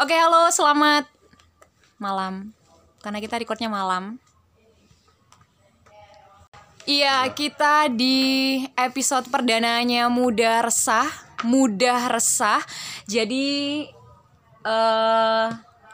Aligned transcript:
Oke, 0.00 0.16
halo, 0.16 0.48
selamat 0.48 1.04
malam. 2.00 2.56
Karena 3.04 3.20
kita 3.20 3.36
recordnya 3.36 3.68
malam. 3.68 4.16
Iya, 6.88 7.28
kita 7.36 7.92
di 7.92 8.64
episode 8.80 9.28
perdananya 9.28 10.08
Muda 10.08 10.64
Resah, 10.64 11.04
Mudah 11.44 12.16
Resah. 12.16 12.64
Jadi 13.04 13.84
eh 14.64 15.46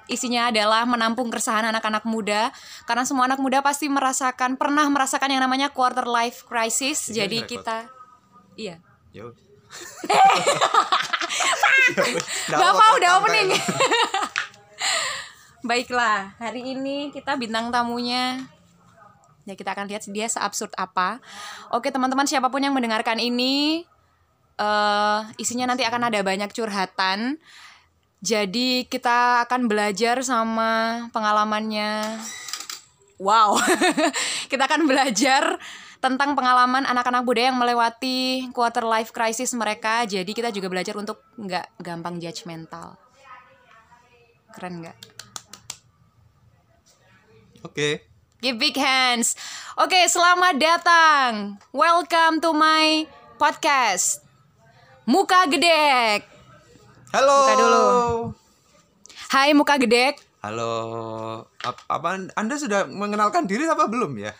isinya 0.07 0.55
adalah 0.55 0.87
menampung 0.87 1.27
keresahan 1.27 1.67
anak-anak 1.75 2.07
muda 2.07 2.55
karena 2.87 3.03
semua 3.03 3.27
anak 3.27 3.43
muda 3.43 3.59
pasti 3.59 3.91
merasakan 3.91 4.55
pernah 4.55 4.87
merasakan 4.87 5.35
yang 5.35 5.43
namanya 5.43 5.75
quarter 5.75 6.07
life 6.07 6.47
crisis. 6.47 7.11
Ini 7.11 7.27
Jadi 7.27 7.39
record. 7.43 7.51
kita 7.59 7.79
iya. 8.55 8.79
Yo. 9.11 9.35
Bapak 12.51 12.89
udah 13.01 13.11
opening. 13.23 13.51
Baiklah, 15.67 16.39
hari 16.39 16.77
ini 16.77 17.11
kita 17.11 17.35
bintang 17.35 17.75
tamunya. 17.75 18.47
Ya 19.47 19.55
kita 19.55 19.75
akan 19.75 19.91
lihat 19.91 20.07
dia 20.11 20.27
seabsurd 20.27 20.75
apa. 20.79 21.23
Oke 21.71 21.91
teman-teman 21.91 22.27
siapa 22.27 22.51
pun 22.51 22.63
yang 22.63 22.75
mendengarkan 22.75 23.19
ini, 23.19 23.87
eh 24.59 25.21
isinya 25.39 25.71
nanti 25.71 25.87
akan 25.87 26.11
ada 26.11 26.23
banyak 26.23 26.51
curhatan. 26.55 27.39
Jadi 28.23 28.91
kita 28.91 29.47
akan 29.47 29.71
belajar 29.71 30.23
sama 30.23 31.07
pengalamannya. 31.15 32.19
Wow, 33.17 33.57
kita 34.53 34.69
akan 34.69 34.85
belajar 34.85 35.57
tentang 36.01 36.37
pengalaman 36.37 36.85
anak-anak 36.85 37.23
muda 37.25 37.43
yang 37.53 37.59
melewati 37.59 38.49
quarter 38.53 38.85
life 38.85 39.11
crisis 39.11 39.57
mereka. 39.57 40.05
Jadi 40.05 40.31
kita 40.33 40.53
juga 40.53 40.69
belajar 40.69 40.95
untuk 40.97 41.23
nggak 41.41 41.81
gampang 41.81 42.21
judgmental. 42.21 43.01
Keren 44.53 44.85
nggak? 44.85 44.97
Oke. 47.65 48.07
Give 48.41 48.57
big 48.61 48.77
hands. 48.77 49.35
Oke, 49.81 49.97
selamat 50.07 50.55
datang. 50.61 51.57
Welcome 51.73 52.39
to 52.45 52.53
my 52.53 53.09
podcast. 53.41 54.21
Muka 55.09 55.49
Gedek. 55.49 56.29
Halo. 57.11 57.37
Buka 57.43 57.55
dulu. 57.57 57.85
Hai 59.33 59.51
Muka 59.57 59.81
Gedek. 59.81 60.21
Halo. 60.45 60.73
Ap- 61.65 61.87
apa 61.89 62.29
Anda 62.39 62.55
sudah 62.55 62.87
mengenalkan 62.87 63.49
diri 63.49 63.67
apa 63.67 63.89
belum 63.89 64.15
ya? 64.21 64.37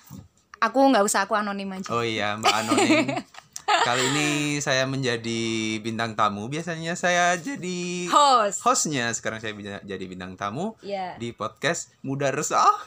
Aku 0.59 0.79
nggak 0.89 1.05
usah, 1.05 1.25
aku 1.25 1.37
anonim 1.37 1.69
aja. 1.71 1.89
Oh 1.89 2.01
iya, 2.01 2.35
Mbak 2.35 2.53
Anonim. 2.55 3.07
Kali 3.87 4.03
ini 4.09 4.29
saya 4.59 4.87
menjadi 4.87 5.43
bintang 5.83 6.15
tamu. 6.15 6.47
Biasanya 6.47 6.95
saya 6.95 7.35
jadi 7.35 8.07
Host. 8.07 8.63
hostnya. 8.63 9.11
Sekarang 9.11 9.43
saya 9.43 9.53
jadi 9.83 10.05
bintang 10.07 10.39
tamu 10.39 10.79
Iya. 10.81 11.19
di 11.19 11.35
podcast 11.35 11.91
Muda 12.01 12.31
Resah. 12.31 12.63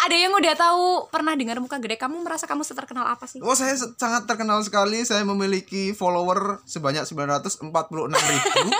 Ada 0.00 0.16
yang 0.16 0.32
udah 0.32 0.54
tahu 0.56 1.12
pernah 1.12 1.36
dengar 1.36 1.60
Muka 1.60 1.76
Gedek? 1.76 2.00
Kamu 2.00 2.24
merasa 2.24 2.48
kamu 2.48 2.64
terkenal 2.64 3.04
apa 3.04 3.28
sih? 3.28 3.36
Oh, 3.44 3.52
saya 3.52 3.76
sangat 3.76 4.24
terkenal 4.24 4.64
sekali. 4.64 5.04
Saya 5.04 5.28
memiliki 5.28 5.92
follower 5.92 6.64
sebanyak 6.64 7.04
946 7.04 7.68
ribu. 8.16 8.48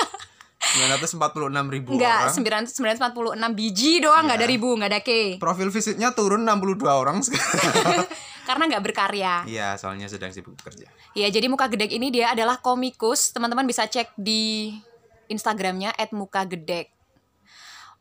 946 0.70 1.74
ribu 1.74 1.98
Enggak, 1.98 2.30
orang. 2.30 2.34
946 3.42 3.58
biji 3.58 3.98
doang, 3.98 4.30
nggak 4.30 4.38
ada 4.38 4.46
Iya. 4.46 4.54
ribu, 4.54 4.68
nggak 4.78 4.90
ada 4.90 5.00
K. 5.02 5.10
Profil 5.42 5.68
visitnya 5.74 6.14
turun 6.14 6.46
62 6.46 6.86
orang 6.94 7.18
sekarang. 7.26 8.06
Karena 8.48 8.62
nggak 8.70 8.82
berkarya. 8.82 9.34
Iya, 9.46 9.74
soalnya 9.78 10.06
sedang 10.06 10.30
sibuk 10.30 10.54
kerja. 10.58 10.86
Ya, 11.14 11.26
jadi 11.30 11.46
Muka 11.50 11.66
Gedek 11.70 11.90
ini 11.90 12.10
dia 12.10 12.30
adalah 12.34 12.58
komikus. 12.58 13.30
Teman-teman 13.34 13.66
bisa 13.66 13.86
cek 13.86 14.14
di 14.14 14.74
Instagramnya 15.30 15.94
@mukagedek. 16.10 16.90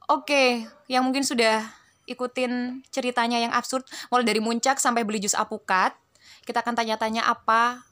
Oke, 0.09 0.65
yang 0.89 1.05
mungkin 1.05 1.21
sudah 1.21 1.61
ikutin 2.09 2.81
ceritanya 2.89 3.37
yang 3.37 3.53
absurd, 3.53 3.85
mulai 4.09 4.25
dari 4.25 4.41
muncak 4.41 4.81
sampai 4.81 5.05
beli 5.05 5.21
jus 5.21 5.37
apukat. 5.37 5.93
Kita 6.41 6.65
akan 6.65 6.73
tanya-tanya 6.73 7.29
apa 7.29 7.85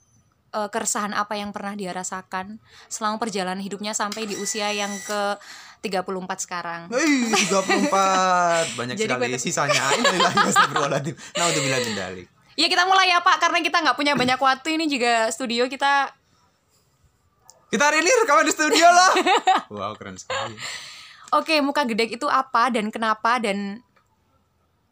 eh, 0.54 0.70
keresahan 0.70 1.12
apa 1.12 1.36
yang 1.36 1.52
pernah 1.52 1.74
dia 1.76 1.92
rasakan 1.92 2.62
selama 2.88 3.20
perjalanan 3.20 3.60
hidupnya 3.60 3.92
sampai 3.92 4.28
di 4.28 4.36
usia 4.40 4.72
yang 4.72 4.92
ke 5.04 5.40
34 5.86 6.44
sekarang. 6.44 6.82
Hei, 6.90 7.32
34. 7.48 8.78
Banyak 8.80 8.96
Jadi 8.98 9.12
sekali 9.14 9.38
sisanya. 9.38 9.82
Wa 9.94 10.30
astagfirullahaladzim. 10.50 11.16
Naudzubillah 11.38 11.80
min 11.86 11.94
dzalik. 11.94 12.28
Ya 12.58 12.66
kita 12.66 12.90
mulai 12.90 13.14
ya 13.14 13.22
Pak, 13.22 13.38
karena 13.38 13.62
kita 13.62 13.78
nggak 13.86 13.94
punya 13.94 14.18
banyak 14.18 14.42
waktu 14.42 14.82
ini 14.82 14.90
juga 14.90 15.30
studio 15.30 15.70
kita 15.70 16.10
Kita 17.70 17.84
hari 17.84 18.00
ini 18.02 18.10
rekaman 18.24 18.48
di 18.48 18.54
studio 18.56 18.88
lah. 18.88 19.12
wow, 19.76 19.94
keren 19.94 20.16
sekali. 20.18 20.56
Oke, 21.36 21.60
muka 21.60 21.84
gedek 21.84 22.16
itu 22.16 22.26
apa 22.32 22.72
dan 22.72 22.88
kenapa 22.88 23.44
dan 23.44 23.84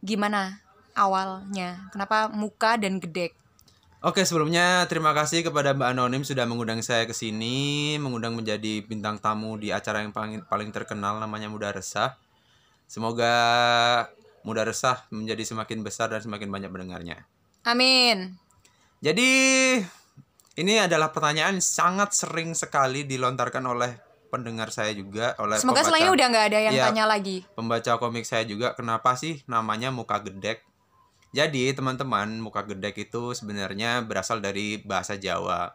gimana 0.03 0.59
awalnya? 0.91 1.87
Kenapa 1.95 2.27
muka 2.27 2.75
dan 2.75 2.99
gedek? 2.99 3.31
Oke, 4.05 4.21
sebelumnya 4.21 4.85
terima 4.85 5.17
kasih 5.17 5.41
kepada 5.41 5.73
Mbak 5.73 5.89
Anonim 5.89 6.21
sudah 6.21 6.45
mengundang 6.45 6.85
saya 6.85 7.09
ke 7.09 7.13
sini, 7.13 7.97
mengundang 7.97 8.37
menjadi 8.37 8.85
bintang 8.85 9.17
tamu 9.17 9.57
di 9.57 9.73
acara 9.73 10.05
yang 10.05 10.13
paling 10.13 10.45
paling 10.45 10.69
terkenal 10.69 11.17
namanya 11.17 11.49
Muda 11.49 11.73
Resah. 11.73 12.13
Semoga 12.85 13.33
Muda 14.45 14.61
Resah 14.61 15.09
menjadi 15.09 15.41
semakin 15.41 15.81
besar 15.81 16.13
dan 16.13 16.21
semakin 16.21 16.53
banyak 16.53 16.69
pendengarnya. 16.69 17.25
Amin. 17.65 18.37
Jadi 19.01 19.29
ini 20.55 20.73
adalah 20.77 21.09
pertanyaan 21.09 21.57
sangat 21.57 22.13
sering 22.13 22.53
sekali 22.53 23.09
dilontarkan 23.09 23.65
oleh 23.65 23.97
pendengar 24.29 24.69
saya 24.69 24.93
juga 24.93 25.33
oleh 25.41 25.57
Semoga 25.57 25.81
pembaca- 25.81 25.89
selanjutnya 25.89 26.13
udah 26.13 26.27
nggak 26.29 26.45
ada 26.45 26.59
yang 26.61 26.73
Iya. 26.77 26.85
tanya 26.85 27.05
lagi. 27.09 27.37
pembaca 27.57 27.91
komik 27.97 28.21
saya 28.21 28.45
juga 28.45 28.77
kenapa 28.77 29.17
sih 29.17 29.41
namanya 29.45 29.89
muka 29.89 30.21
gedek 30.21 30.61
jadi 31.31 31.73
teman-teman 31.73 32.37
muka 32.37 32.61
gedek 32.67 33.09
itu 33.09 33.33
sebenarnya 33.33 34.03
berasal 34.05 34.43
dari 34.43 34.81
bahasa 34.81 35.17
Jawa. 35.17 35.73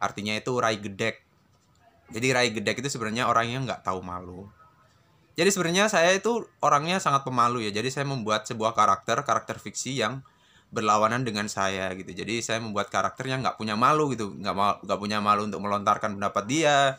Artinya 0.00 0.34
itu 0.34 0.56
rai 0.58 0.80
gedek. 0.80 1.22
Jadi 2.08 2.26
rai 2.32 2.48
gedek 2.50 2.80
itu 2.80 2.88
sebenarnya 2.88 3.28
orang 3.28 3.52
yang 3.52 3.62
nggak 3.68 3.84
tahu 3.84 4.00
malu. 4.00 4.48
Jadi 5.38 5.54
sebenarnya 5.54 5.86
saya 5.86 6.10
itu 6.16 6.48
orangnya 6.58 6.98
sangat 6.98 7.22
pemalu 7.22 7.68
ya. 7.68 7.70
Jadi 7.70 7.94
saya 7.94 8.06
membuat 8.08 8.48
sebuah 8.48 8.74
karakter 8.74 9.22
karakter 9.22 9.62
fiksi 9.62 10.02
yang 10.02 10.24
berlawanan 10.74 11.22
dengan 11.22 11.46
saya 11.46 11.94
gitu. 11.94 12.10
Jadi 12.10 12.42
saya 12.42 12.58
membuat 12.58 12.90
karakter 12.90 13.28
yang 13.30 13.40
nggak 13.44 13.56
punya 13.60 13.78
malu 13.78 14.10
gitu. 14.12 14.34
Nggak 14.34 14.54
mau 14.56 14.76
nggak 14.82 14.98
punya 14.98 15.18
malu 15.22 15.46
untuk 15.46 15.60
melontarkan 15.62 16.18
pendapat 16.18 16.44
dia 16.48 16.98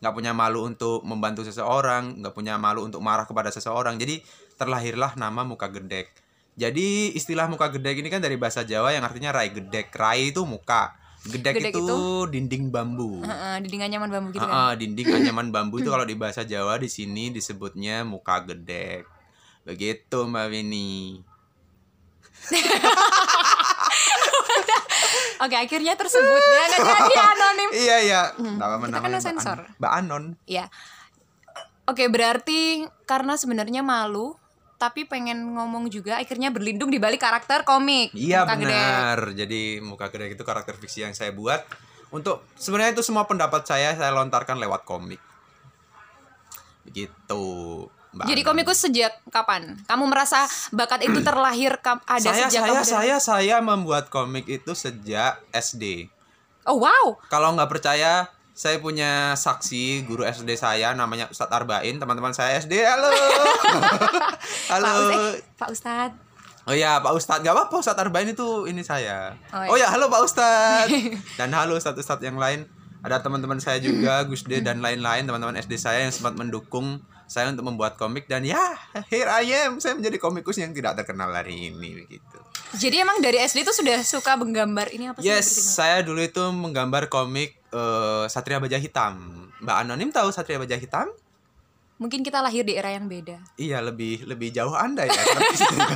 nggak 0.00 0.12
punya 0.12 0.32
malu 0.36 0.68
untuk 0.68 1.00
membantu 1.08 1.40
seseorang, 1.46 2.20
nggak 2.20 2.34
punya 2.36 2.60
malu 2.60 2.84
untuk 2.84 3.00
marah 3.00 3.24
kepada 3.24 3.48
seseorang. 3.48 3.96
Jadi 3.96 4.20
terlahirlah 4.60 5.16
nama 5.16 5.40
muka 5.44 5.72
gedek. 5.72 6.12
Jadi 6.56 7.12
istilah 7.12 7.44
muka 7.46 7.68
gedek 7.68 8.00
ini 8.00 8.08
kan 8.08 8.18
dari 8.18 8.40
bahasa 8.40 8.64
Jawa 8.64 8.88
yang 8.90 9.04
artinya 9.04 9.28
rai 9.30 9.52
gedek. 9.52 9.92
Rai 9.92 10.32
itu 10.32 10.40
muka, 10.42 10.96
gedek, 11.22 11.60
Gedek 11.60 11.76
itu, 11.76 11.84
itu? 11.84 12.00
dinding 12.32 12.72
bambu. 12.72 13.20
Heeh, 13.20 13.60
dinding 13.60 13.84
anyaman 13.84 14.08
bambu 14.08 14.28
gitu 14.32 14.40
Ah, 14.40 14.48
kan. 14.48 14.56
ah, 14.56 14.74
dinding 14.74 15.08
anyaman 15.12 15.52
bambu 15.52 15.78
itu 15.78 15.90
kalau 15.92 16.02
di 16.02 16.16
bahasa 16.16 16.42
Jawa 16.42 16.80
di 16.80 16.88
sini 16.88 17.28
disebutnya 17.28 18.08
muka 18.08 18.40
gedek. 18.42 19.04
Begitu 19.68 20.16
Mbak 20.24 20.46
Winnie. 20.48 21.20
Oke, 25.36 25.52
akhirnya 25.52 25.92
tersebut 25.92 26.40
ya 26.40 26.62
nggak 26.72 26.80
jadi 26.80 27.16
anonim. 27.20 27.68
Iya 27.70 27.96
iya. 28.00 28.22
Hmm, 28.32 28.56
kita 28.56 28.98
kan 28.98 29.20
sensor. 29.20 29.58
Mbak 29.76 29.92
Anon. 29.92 30.24
Ya. 30.48 30.72
Oke, 31.84 32.08
berarti 32.08 32.82
karena 33.04 33.36
sebenarnya 33.36 33.84
malu 33.84 34.34
tapi 34.76 35.08
pengen 35.08 35.56
ngomong 35.56 35.88
juga 35.88 36.20
akhirnya 36.20 36.52
berlindung 36.52 36.92
di 36.92 37.00
balik 37.00 37.24
karakter 37.24 37.64
komik. 37.64 38.12
Iya 38.12 38.44
benar. 38.44 39.32
Jadi 39.32 39.80
muka 39.80 40.12
gedek 40.12 40.36
itu 40.36 40.44
karakter 40.44 40.76
fiksi 40.76 41.08
yang 41.08 41.16
saya 41.16 41.32
buat 41.32 41.64
untuk 42.12 42.44
sebenarnya 42.60 43.00
itu 43.00 43.02
semua 43.02 43.24
pendapat 43.24 43.64
saya 43.64 43.96
saya 43.96 44.12
lontarkan 44.12 44.60
lewat 44.60 44.84
komik. 44.84 45.18
Begitu. 46.86 47.44
Mbak 48.16 48.32
Jadi 48.32 48.40
komikus 48.48 48.78
sejak 48.80 49.12
kapan? 49.28 49.76
Kamu 49.84 50.08
merasa 50.08 50.48
bakat 50.72 51.04
itu 51.04 51.20
terlahir 51.28 51.76
ada 51.80 52.20
saya 52.20 52.48
sejak 52.48 52.62
saya 52.64 52.68
kamu 52.72 52.84
dari- 52.84 52.92
saya 52.96 53.16
saya 53.20 53.56
membuat 53.60 54.08
komik 54.08 54.48
itu 54.48 54.72
sejak 54.72 55.40
SD. 55.52 56.08
Oh 56.68 56.80
wow. 56.80 57.16
Kalau 57.28 57.52
nggak 57.56 57.68
percaya 57.68 58.28
saya 58.56 58.80
punya 58.80 59.36
saksi 59.36 60.08
guru 60.08 60.24
SD 60.24 60.56
saya 60.56 60.96
namanya 60.96 61.28
Ustadz 61.28 61.52
Arbain. 61.52 62.00
Teman-teman 62.00 62.32
saya 62.32 62.56
SD 62.56 62.80
halo. 62.80 63.12
Halo. 64.72 64.88
Pak 64.88 64.96
Ustadz, 64.96 65.20
eh, 65.20 65.36
Pak 65.60 65.68
Ustadz. 65.76 66.16
Oh 66.64 66.72
iya 66.72 66.96
Pak 67.04 67.12
Ustadz. 67.12 67.44
Gak 67.44 67.52
apa-apa 67.52 67.76
Ustadz 67.84 68.00
Arbain 68.00 68.32
itu 68.32 68.64
ini 68.64 68.80
saya. 68.80 69.36
Oh, 69.52 69.60
iya. 69.60 69.68
Oh 69.68 69.76
ya 69.76 69.88
halo 69.92 70.08
Pak 70.08 70.24
Ustadz. 70.24 70.88
Dan 71.38 71.52
halo 71.52 71.76
Ustadz-Ustadz 71.76 72.24
yang 72.24 72.40
lain. 72.40 72.64
Ada 73.04 73.20
teman-teman 73.20 73.60
saya 73.60 73.76
juga 73.76 74.24
Gus 74.24 74.48
D 74.48 74.64
dan 74.64 74.80
lain-lain. 74.80 75.28
Teman-teman 75.28 75.60
SD 75.60 75.76
saya 75.76 76.08
yang 76.08 76.10
sempat 76.16 76.32
mendukung 76.32 77.04
Saya 77.26 77.50
untuk 77.50 77.66
membuat 77.66 78.00
komik. 78.00 78.24
Dan 78.24 78.46
ya 78.48 78.72
here 79.12 79.28
I 79.28 79.68
am. 79.68 79.82
Saya 79.84 79.98
menjadi 79.98 80.16
komikus 80.16 80.56
yang 80.56 80.72
tidak 80.72 80.96
terkenal 80.96 81.28
hari 81.28 81.74
ini 81.74 82.02
begitu. 82.02 82.38
Jadi 82.74 83.04
emang 83.04 83.20
dari 83.20 83.42
SD 83.42 83.62
tuh 83.66 83.76
sudah 83.76 84.00
suka 84.02 84.34
menggambar 84.40 84.90
ini 84.94 85.12
apa 85.12 85.18
sih? 85.20 85.28
Yes 85.28 85.50
saya 85.76 86.00
dulu 86.02 86.22
itu 86.24 86.40
menggambar 86.50 87.10
komik 87.12 87.65
eh, 87.76 88.24
Satria 88.32 88.56
Baja 88.56 88.80
Hitam 88.80 89.46
Mbak 89.60 89.76
Anonim 89.84 90.10
tahu 90.12 90.28
Satria 90.32 90.60
Baja 90.60 90.76
Hitam? 90.76 91.08
Mungkin 91.96 92.20
kita 92.20 92.44
lahir 92.44 92.60
di 92.60 92.76
era 92.76 92.92
yang 92.92 93.08
beda. 93.08 93.40
Iya, 93.56 93.80
lebih 93.80 94.28
lebih 94.28 94.52
jauh 94.52 94.76
Anda 94.76 95.08
ya. 95.08 95.16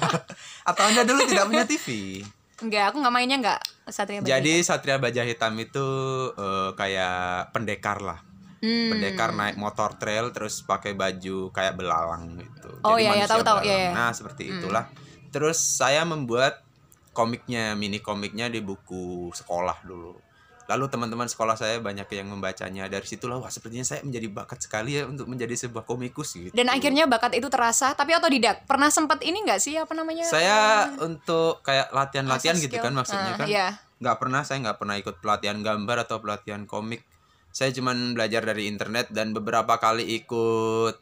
Atau 0.69 0.85
Anda 0.89 1.05
dulu 1.05 1.29
tidak 1.29 1.53
punya 1.53 1.69
TV? 1.69 2.21
Enggak, 2.65 2.93
aku 2.93 3.05
nggak 3.05 3.13
mainnya 3.13 3.37
nggak 3.41 3.61
Satria 3.93 4.25
Baja 4.25 4.29
Jadi 4.41 4.55
Satria 4.65 4.97
Baja 4.97 5.23
Hitam 5.29 5.53
itu 5.61 5.87
eh, 6.33 6.71
kayak 6.73 7.53
pendekar 7.53 8.01
lah. 8.01 8.21
Hmm. 8.65 8.97
Pendekar 8.97 9.37
naik 9.37 9.57
motor 9.61 9.97
trail 10.01 10.33
terus 10.33 10.65
pakai 10.65 10.97
baju 10.97 11.53
kayak 11.53 11.77
belalang 11.77 12.41
gitu. 12.41 12.81
Oh, 12.81 12.97
Jadi 12.97 13.05
iya, 13.05 13.11
iya, 13.21 13.27
tahu, 13.29 13.41
tahu, 13.45 13.59
iya, 13.65 13.77
iya. 13.89 13.93
Nah, 13.93 14.13
seperti 14.13 14.53
itulah. 14.57 14.85
Terus 15.33 15.61
saya 15.61 16.05
membuat 16.05 16.65
komiknya, 17.13 17.77
mini 17.77 18.01
komiknya 18.01 18.49
di 18.49 18.61
buku 18.65 19.33
sekolah 19.37 19.85
dulu. 19.85 20.30
Lalu 20.71 20.87
teman-teman 20.87 21.27
sekolah 21.27 21.59
saya 21.59 21.83
banyak 21.83 22.07
yang 22.15 22.31
membacanya. 22.31 22.87
Dari 22.87 23.03
situlah 23.03 23.43
wah 23.43 23.51
sepertinya 23.51 23.83
saya 23.83 24.07
menjadi 24.07 24.31
bakat 24.31 24.63
sekali 24.63 24.95
ya 24.95 25.11
untuk 25.11 25.27
menjadi 25.27 25.59
sebuah 25.67 25.83
komikus 25.83 26.39
gitu. 26.39 26.55
Dan 26.55 26.71
akhirnya 26.71 27.11
bakat 27.11 27.35
itu 27.35 27.51
terasa, 27.51 27.99
tapi 27.99 28.15
otodidak. 28.15 28.71
Pernah 28.71 28.87
sempat 28.95 29.19
ini 29.27 29.43
nggak 29.43 29.59
sih 29.59 29.75
apa 29.75 29.91
namanya? 29.99 30.23
saya 30.31 30.87
untuk 31.03 31.59
kayak 31.67 31.91
latihan-latihan 31.91 32.55
gitu 32.55 32.77
kan 32.79 32.95
maksudnya 32.95 33.35
Ah, 33.35 33.39
kan 33.43 33.47
iya. 33.51 33.69
nggak 33.99 34.17
pernah 34.21 34.47
saya 34.47 34.63
nggak 34.63 34.79
pernah 34.79 34.95
ikut 34.95 35.17
pelatihan 35.19 35.59
gambar 35.59 36.07
atau 36.07 36.23
pelatihan 36.23 36.63
komik 36.71 37.03
saya 37.51 37.75
cuman 37.75 38.15
belajar 38.15 38.47
dari 38.47 38.71
internet 38.71 39.11
dan 39.11 39.35
beberapa 39.35 39.75
kali 39.83 40.07
ikut 40.23 40.95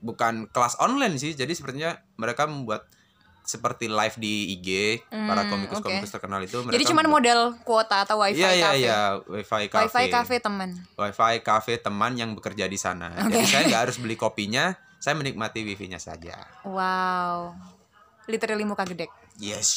bukan 0.00 0.48
kelas 0.48 0.80
online 0.80 1.20
sih 1.20 1.36
jadi 1.36 1.50
sepertinya 1.52 1.98
mereka 2.16 2.48
membuat 2.48 2.88
seperti 3.48 3.88
live 3.88 4.12
di 4.14 4.52
IG 4.52 4.68
para 5.08 5.40
Hmm, 5.40 5.48
komikus-komikus 5.48 6.12
terkenal 6.12 6.36
itu 6.38 6.60
mereka 6.60 6.76
Jadi 6.76 6.84
cuman 6.86 7.06
modal 7.08 7.40
kuota 7.58 8.04
atau 8.04 8.20
wifi 8.20 8.36
iya 8.36 8.52
iya 8.52 8.68
cafe. 8.68 8.78
iya 8.78 8.98
wifi 9.24 9.64
cafe 9.66 9.84
Wifi 9.88 10.04
cafe 10.12 10.34
teman. 10.36 10.70
wifi 10.94 11.34
cafe 11.40 11.72
teman 11.78 12.12
yang 12.12 12.30
bekerja 12.32 12.64
di 12.64 12.76
sana 12.76 13.08
jadi 13.24 13.42
saya 13.42 13.62
nggak 13.66 13.82
harus 13.88 13.96
beli 13.96 14.14
kopinya 14.14 14.76
saya 14.98 15.16
menikmati 15.16 15.64
wifi-nya 15.64 15.96
saja 15.96 16.36
Wow. 16.62 17.56
Literally 18.26 18.62
muka 18.62 18.84
gede. 18.84 19.08
yes 19.34 19.72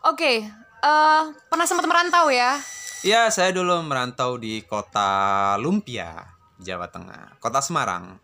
Oke, 0.00 0.46
eh 0.80 1.22
pernah 1.44 1.66
sempat 1.66 1.84
merantau 1.84 2.30
ya? 2.30 2.56
Ya, 3.00 3.28
saya 3.28 3.50
dulu 3.50 3.74
merantau 3.82 4.36
di 4.36 4.62
kota 4.62 5.08
Lumpia, 5.56 6.24
Jawa 6.56 6.86
Tengah. 6.86 7.36
Kota 7.36 7.58
Semarang. 7.58 8.16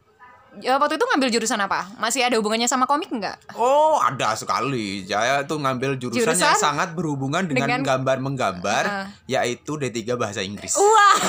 Ya, 0.57 0.77
waktu 0.77 0.97
itu 0.97 1.05
ngambil 1.05 1.29
jurusan 1.31 1.59
apa? 1.59 1.85
Masih 1.97 2.23
ada 2.23 2.35
hubungannya 2.35 2.65
sama 2.65 2.85
komik 2.85 3.09
nggak? 3.09 3.53
Oh, 3.55 3.99
ada 3.99 4.33
sekali. 4.33 5.05
Saya 5.05 5.45
tuh 5.45 5.57
ngambil 5.57 5.97
jurusan, 5.97 6.33
yang 6.33 6.33
Jurusan? 6.33 6.57
sangat 6.57 6.93
berhubungan 6.93 7.45
dengan, 7.45 7.69
Dengan- 7.69 7.85
gambar 7.85 8.17
menggambar, 8.19 8.85
Heeh. 8.85 9.07
yaitu 9.31 9.77
D3 9.77 10.17
Bahasa 10.17 10.41
Inggris. 10.41 10.73
Wah. 10.75 11.17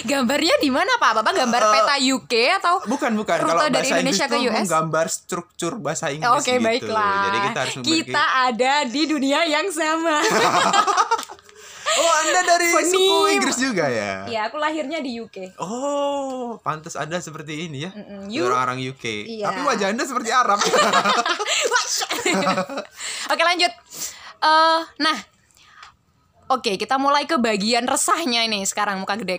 Gambarnya 0.00 0.56
di 0.58 0.72
mana 0.72 0.96
Pak? 0.96 1.12
Bapak 1.20 1.32
gambar 1.36 1.60
Eh, 1.60 1.70
peta 1.70 1.96
UK 2.00 2.32
atau 2.56 2.74
Bukan, 2.82 3.12
bukan. 3.14 3.36
Kalau 3.38 3.68
dari 3.68 3.84
bahasa 3.84 4.00
Inggris 4.00 4.16
Indonesia 4.16 4.26
ke 4.26 4.32
tuh 4.32 4.42
US? 4.42 4.56
menggambar 4.56 5.06
struktur 5.06 5.72
bahasa 5.76 6.06
Inggris 6.08 6.40
Oke, 6.40 6.56
gitu. 6.56 6.64
baiklah. 6.64 7.14
Jadi 7.20 7.38
kita 7.44 7.58
harus 7.60 7.74
memiliki... 7.76 7.94
Kita 8.08 8.24
ada 8.42 8.74
di 8.88 9.02
dunia 9.04 9.40
yang 9.44 9.66
sama. 9.68 10.16
Oh, 11.90 12.12
Anda 12.22 12.40
dari 12.46 12.68
Funny. 12.70 12.86
suku 12.86 13.16
Inggris 13.30 13.58
juga 13.58 13.84
ya? 13.86 14.24
Iya, 14.24 14.40
aku 14.46 14.56
lahirnya 14.56 14.98
di 14.98 15.16
UK. 15.16 15.58
Oh, 15.58 16.60
pantas 16.60 16.94
Anda 16.94 17.18
seperti 17.18 17.66
ini 17.66 17.82
ya. 17.82 17.90
You- 18.26 18.46
Orang-orang 18.46 18.78
UK. 18.84 19.26
Iya. 19.26 19.50
Tapi 19.50 19.60
wajah 19.62 19.86
Anda 19.90 20.04
seperti 20.04 20.30
Arab. 20.30 20.58
Oke, 23.32 23.42
lanjut. 23.42 23.72
Eh, 24.40 24.80
nah. 24.98 25.18
Oke, 26.50 26.74
kita 26.74 26.98
mulai 26.98 27.24
ke 27.24 27.38
bagian 27.38 27.86
resahnya 27.86 28.42
ini 28.42 28.66
sekarang 28.66 28.98
muka 28.98 29.14
gede. 29.14 29.38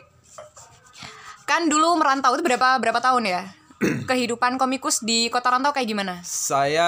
Kan 1.44 1.68
dulu 1.68 2.00
merantau 2.00 2.32
itu 2.34 2.44
berapa 2.44 2.80
berapa 2.80 3.04
tahun 3.04 3.28
ya? 3.28 3.42
Kehidupan 4.10 4.56
komikus 4.56 5.04
di 5.04 5.28
kota 5.28 5.52
rantau 5.52 5.76
kayak 5.76 5.92
gimana? 5.92 6.24
Saya 6.24 6.88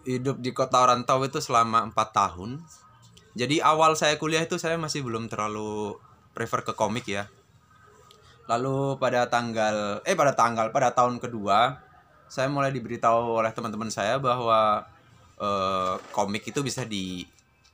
hidup 0.00 0.38
di 0.38 0.50
kota 0.50 0.80
Rantau 0.80 1.20
itu 1.22 1.38
selama 1.38 1.84
empat 1.84 2.08
tahun. 2.14 2.62
Jadi 3.34 3.62
awal 3.62 3.94
saya 3.94 4.18
kuliah 4.18 4.42
itu 4.42 4.58
saya 4.58 4.74
masih 4.74 5.06
belum 5.06 5.30
terlalu 5.30 5.94
prefer 6.34 6.66
ke 6.66 6.74
komik 6.74 7.06
ya. 7.06 7.30
Lalu 8.50 8.98
pada 8.98 9.30
tanggal 9.30 10.02
eh 10.02 10.18
pada 10.18 10.34
tanggal 10.34 10.74
pada 10.74 10.90
tahun 10.90 11.22
kedua 11.22 11.78
saya 12.26 12.50
mulai 12.50 12.74
diberitahu 12.74 13.38
oleh 13.38 13.50
teman-teman 13.54 13.90
saya 13.90 14.18
bahwa 14.18 14.82
eh, 15.38 15.94
komik 16.10 16.42
itu 16.46 16.62
bisa 16.62 16.82
di 16.82 17.22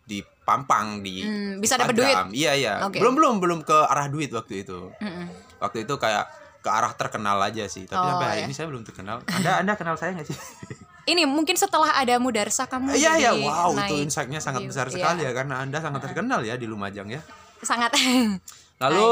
dipampang 0.07 1.03
di 1.03 1.25
Hmm, 1.27 1.59
bisa 1.59 1.75
dapat 1.75 1.99
Instagram. 1.99 2.29
Iya 2.31 2.53
iya. 2.55 2.75
Oke. 2.87 3.03
Belum 3.03 3.17
belum 3.19 3.35
belum 3.43 3.61
ke 3.67 3.75
arah 3.75 4.07
duit 4.07 4.31
waktu 4.31 4.63
itu. 4.63 4.93
Mm-mm. 5.03 5.27
Waktu 5.59 5.83
itu 5.83 5.95
kayak 5.99 6.31
ke 6.63 6.71
arah 6.71 6.95
terkenal 6.95 7.43
aja 7.43 7.67
sih. 7.67 7.91
Tapi 7.91 8.07
Oh, 8.07 8.11
sampai 8.15 8.27
hari 8.31 8.41
iya. 8.43 8.47
ini 8.47 8.55
saya 8.55 8.67
belum 8.71 8.87
terkenal. 8.87 9.19
Anda 9.27 9.63
Anda 9.65 9.73
kenal 9.75 9.99
saya 9.99 10.15
nggak 10.15 10.29
sih? 10.31 10.39
Ini 11.07 11.23
mungkin 11.23 11.55
setelah 11.55 11.95
ada 11.95 12.19
Mudarsa 12.19 12.67
kamu 12.67 12.99
Iya 12.99 13.15
iya 13.15 13.31
wow 13.31 13.71
itu 13.71 13.79
naik 13.79 14.11
insight-nya 14.11 14.43
sangat 14.43 14.67
view. 14.67 14.71
besar 14.75 14.91
Iya, 14.91 14.95
sekali 14.99 15.21
ya 15.23 15.31
karena 15.31 15.55
Anda 15.63 15.79
sangat 15.79 16.01
terkenal 16.03 16.43
ya 16.43 16.59
di 16.59 16.67
Lumajang 16.67 17.07
ya. 17.07 17.23
Sangat. 17.63 17.95
Lalu 18.83 19.11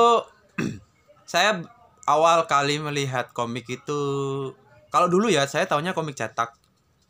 saya 1.32 1.62
awal 2.04 2.50
kali 2.50 2.82
melihat 2.82 3.30
komik 3.30 3.70
itu 3.70 4.00
kalau 4.90 5.06
dulu 5.06 5.30
ya 5.30 5.46
saya 5.46 5.70
taunya 5.70 5.94
komik 5.94 6.18
cetak. 6.18 6.58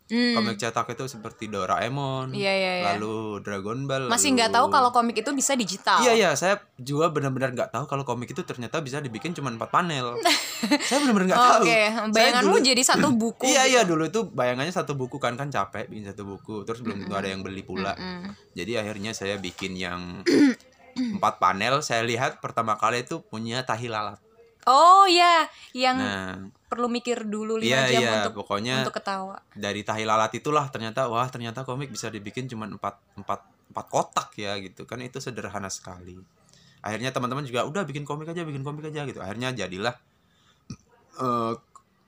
Hmm, 0.05 0.37
Komik 0.37 0.61
cetak 0.61 0.85
itu 0.91 1.09
seperti 1.09 1.49
Doraemon, 1.49 2.29
Iya 2.31 2.53
iya 2.53 2.73
iya. 2.77 2.85
lalu 2.93 3.41
Dragon 3.41 3.89
Ball. 3.89 4.05
Masih 4.07 4.31
nggak 4.31 4.53
lalu- 4.53 4.57
tahu 4.61 4.67
kalau 4.71 4.91
komik 4.91 5.17
itu 5.17 5.33
bisa 5.33 5.57
digital. 5.57 5.97
Iya 5.99 6.13
iya, 6.13 6.31
saya 6.35 6.61
juga 6.77 7.09
benar-benar 7.09 7.51
nggak 7.51 7.73
tahu 7.73 7.85
kalau 7.87 8.05
komik 8.05 8.29
itu 8.29 8.43
ternyata 8.43 8.79
bisa 8.79 9.01
dibikin 9.01 9.33
cuma 9.33 9.49
empat 9.49 9.73
panel. 9.73 10.21
saya 10.85 11.01
benar-benar 11.01 11.27
nggak 11.27 11.41
Oh, 11.41 11.49
tahu. 11.51 11.65
Oke, 11.65 11.81
Saya 11.89 12.05
bayanganmu 12.11 12.53
dulu- 12.53 12.69
jadi 12.69 12.83
satu 12.85 13.09
buku. 13.11 13.45
Iya 13.47 13.63
gitu. 13.63 13.71
iya 13.71 13.81
dulu 13.83 14.03
itu 14.05 14.21
bayangannya 14.29 14.71
satu 14.71 14.93
buku 14.93 15.17
kan 15.17 15.35
kan 15.35 15.49
capek 15.49 15.89
bikin 15.89 16.05
satu 16.07 16.23
buku 16.23 16.63
terus 16.63 16.85
belum 16.85 17.01
tentu 17.01 17.17
ada 17.17 17.27
yang 17.27 17.41
beli 17.41 17.65
pula. 17.65 17.97
Mm. 17.97 18.29
Jadi 18.53 18.73
akhirnya 18.77 19.13
saya 19.13 19.37
bikin 19.37 19.73
yang 19.73 20.21
empat 20.95 21.39
panel. 21.39 21.81
Saya 21.81 22.05
lihat 22.05 22.39
pertama 22.39 22.77
kali 22.77 23.03
itu 23.03 23.25
punya 23.25 23.63
tahi 23.63 23.89
lalat. 23.89 24.21
Oh 24.65 25.05
iya, 25.05 25.45
yang 25.73 26.01
Nah, 26.01 26.37
perlu 26.67 26.89
mikir 26.89 27.23
dulu 27.25 27.61
lima 27.61 27.85
iya 27.85 27.93
jam 27.93 28.01
iya 28.03 28.13
untuk 28.19 28.35
pokoknya 28.41 28.83
untuk 28.83 28.97
ketawa. 28.97 29.37
dari 29.55 29.85
tahi 29.85 30.03
lalat 30.03 30.33
itulah 30.35 30.67
ternyata 30.73 31.07
wah 31.07 31.29
ternyata 31.29 31.63
komik 31.63 31.89
bisa 31.89 32.09
dibikin 32.09 32.49
cuma 32.49 32.67
empat 32.67 32.99
empat 33.15 33.41
empat 33.71 33.87
kotak 33.89 34.29
ya 34.35 34.57
gitu 34.59 34.83
kan 34.85 34.99
itu 34.99 35.21
sederhana 35.21 35.69
sekali. 35.69 36.17
Akhirnya 36.81 37.13
teman-teman 37.13 37.45
juga 37.45 37.65
udah 37.65 37.85
bikin 37.85 38.05
komik 38.05 38.29
aja 38.29 38.43
bikin 38.43 38.61
komik 38.61 38.89
aja 38.89 39.05
gitu. 39.05 39.21
Akhirnya 39.21 39.53
jadilah 39.53 39.95
eh, 41.21 41.53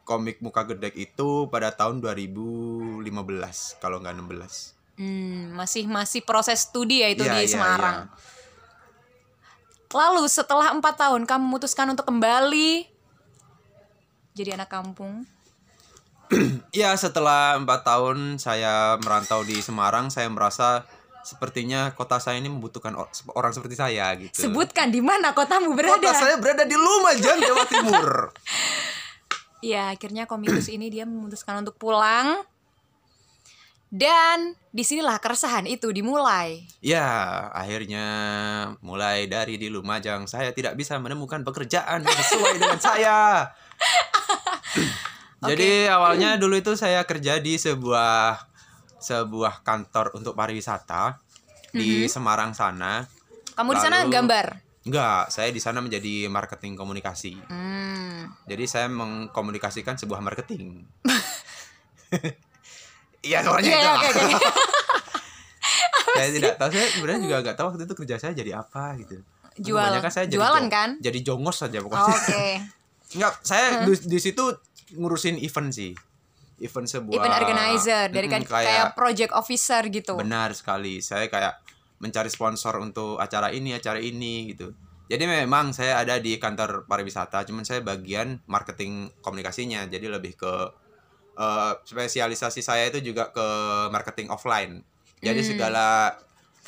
komik 0.03 0.39
muka 0.39 0.63
gedek 0.65 0.95
itu 0.95 1.29
pada 1.47 1.71
tahun 1.71 1.99
2015 1.99 3.05
kalau 3.79 4.01
nggak 4.01 4.15
16. 4.17 4.77
Hmm, 4.97 5.53
masih 5.53 5.85
masih 5.85 6.25
proses 6.25 6.65
studi 6.65 7.05
ya 7.05 7.13
itu 7.13 7.21
Iya, 7.23 7.33
di 7.35 7.41
iya, 7.45 7.53
Semarang. 7.53 7.97
iya. 8.09 8.35
Lalu 9.95 10.27
setelah 10.27 10.75
empat 10.75 10.99
tahun 10.99 11.29
kamu 11.29 11.43
memutuskan 11.47 11.91
untuk 11.93 12.09
kembali 12.09 12.97
jadi 14.37 14.61
anak 14.61 14.69
kampung. 14.69 15.25
Ya 16.77 16.93
setelah 16.99 17.57
empat 17.57 17.89
tahun 17.89 18.37
saya 18.37 19.01
merantau 19.01 19.41
di 19.47 19.57
Semarang, 19.65 20.13
saya 20.13 20.29
merasa 20.29 20.85
sepertinya 21.25 21.95
kota 21.97 22.21
saya 22.21 22.37
ini 22.37 22.53
membutuhkan 22.53 22.93
orang 23.33 23.53
seperti 23.57 23.79
saya 23.79 24.13
gitu. 24.21 24.35
Sebutkan 24.37 24.93
di 24.93 25.01
mana 25.01 25.33
kotamu 25.33 25.73
berada. 25.73 25.97
Kota 25.97 26.13
saya 26.13 26.37
berada 26.37 26.69
di 26.69 26.77
Lumajang, 26.77 27.39
Jawa 27.41 27.65
Timur. 27.65 28.11
Ya, 29.65 29.91
akhirnya 29.91 30.29
komikus 30.29 30.69
ini 30.69 30.93
dia 30.93 31.09
memutuskan 31.09 31.65
untuk 31.65 31.81
pulang. 31.81 32.45
Dan 33.87 34.59
di 34.75 34.83
sinilah 34.83 35.23
keresahan 35.23 35.65
itu 35.71 35.95
dimulai. 35.95 36.67
ya, 36.83 37.07
akhirnya 37.55 38.07
mulai 38.83 39.31
dari 39.31 39.57
di 39.57 39.71
Lumajang 39.71 40.27
saya 40.27 40.51
tidak 40.51 40.75
bisa 40.75 40.99
menemukan 40.99 41.47
pekerjaan 41.47 42.03
yang 42.03 42.19
sesuai 42.19 42.55
dengan 42.61 42.81
saya. 42.83 43.51
Jadi 45.47 45.87
awalnya 45.87 46.35
dulu 46.35 46.59
itu 46.59 46.75
saya 46.75 47.07
kerja 47.07 47.39
di 47.39 47.55
sebuah 47.55 48.43
sebuah 48.99 49.63
kantor 49.63 50.19
untuk 50.19 50.35
pariwisata 50.35 51.23
di 51.71 52.11
Semarang 52.11 52.57
sana. 52.57 53.07
Kamu 53.55 53.71
di 53.73 53.81
sana 53.81 54.05
gambar. 54.09 54.47
Enggak, 54.87 55.35
saya 55.35 55.51
di 55.51 55.59
sana 55.59 55.83
menjadi 55.83 56.31
marketing 56.31 56.79
komunikasi. 56.79 57.35
Hmm. 57.51 58.31
Jadi 58.47 58.65
saya 58.71 58.87
mengkomunikasikan 58.87 59.99
sebuah 59.99 60.23
marketing. 60.23 60.87
Iya, 63.27 63.39
soalnya 63.43 63.69
Iya, 63.69 63.79
itu. 63.81 63.91
oke, 63.93 64.09
oke. 64.09 64.49
saya 66.17 66.29
tidak 66.31 66.55
tahu. 66.57 66.69
Saya 66.71 66.87
sebenarnya 66.89 67.21
juga 67.21 67.37
nggak 67.43 67.57
tahu 67.57 67.67
waktu 67.69 67.83
itu 67.85 67.95
kerja 67.97 68.17
saya 68.17 68.33
jadi 68.33 68.53
apa 68.55 68.95
gitu. 68.97 69.17
Jual- 69.59 69.89
Kebanyakan 69.89 70.13
saya 70.13 70.27
jadi 70.27 70.37
jualan 70.37 70.65
kan? 70.69 70.89
Jadi 70.99 71.19
jongos 71.21 71.57
saja 71.57 71.79
pokoknya. 71.81 72.07
Oke. 72.07 72.45
Enggak, 73.17 73.35
saya 73.41 73.67
di, 73.83 73.93
di 73.97 74.19
situ 74.19 74.45
ngurusin 74.93 75.37
event 75.39 75.71
sih. 75.71 75.93
Event 76.57 76.89
sebuah 76.89 77.21
Event 77.21 77.35
organizer 77.37 78.07
dari 78.09 78.27
kan 78.27 78.41
Mm-mm, 78.41 78.49
kayak, 78.51 78.87
project 78.95 79.33
officer 79.33 79.83
gitu. 79.87 80.17
Benar 80.17 80.57
sekali. 80.57 81.01
Saya 81.01 81.29
kayak 81.29 81.61
mencari 81.99 82.29
sponsor 82.29 82.77
untuk 82.77 83.17
acara 83.17 83.53
ini, 83.53 83.73
acara 83.73 84.01
ini 84.01 84.53
gitu. 84.53 84.73
Jadi 85.07 85.23
memang 85.23 85.71
saya 85.71 86.01
ada 86.01 86.17
di 86.17 86.35
kantor 86.35 86.83
pariwisata, 86.85 87.45
cuman 87.45 87.63
saya 87.63 87.79
bagian 87.79 88.41
marketing 88.45 89.13
komunikasinya. 89.21 89.85
Jadi 89.87 90.09
lebih 90.09 90.35
ke 90.35 90.53
eh, 91.37 91.73
spesialisasi 91.83 92.61
saya 92.61 92.89
itu 92.89 93.01
juga 93.03 93.29
ke 93.29 93.47
marketing 93.89 94.29
offline. 94.29 94.81
Jadi 95.19 95.41
Hmm. 95.41 95.51
segala 95.51 95.87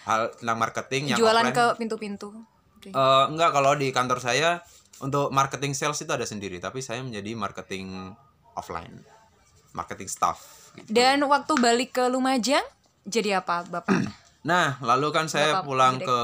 hal 0.03 0.33
tentang 0.35 0.57
marketing 0.57 1.03
yang 1.09 1.19
Jualan 1.19 1.43
offline. 1.43 1.57
ke 1.57 1.65
pintu-pintu. 1.77 2.29
Oke. 2.75 2.89
Eh, 2.89 3.25
enggak 3.27 3.51
kalau 3.51 3.73
di 3.73 3.89
kantor 3.89 4.19
saya 4.19 4.61
untuk 4.99 5.31
marketing 5.31 5.73
sales 5.73 5.97
itu 5.97 6.09
ada 6.09 6.25
sendiri, 6.25 6.59
tapi 6.59 6.79
saya 6.79 7.01
menjadi 7.01 7.33
marketing 7.33 8.13
offline, 8.53 9.05
marketing 9.73 10.07
staff. 10.07 10.39
gitu. 10.75 10.91
Dan 10.91 11.23
waktu 11.25 11.53
balik 11.57 11.91
ke 11.93 12.05
Lumajang 12.07 12.63
jadi 13.03 13.39
apa, 13.39 13.65
Bapak? 13.65 13.89
Nah, 14.39 14.79
lalu 14.81 15.11
kan 15.11 15.27
saya 15.27 15.61
Bapak 15.61 15.67
pulang 15.67 15.95
Gede. 15.99 16.07
ke 16.07 16.21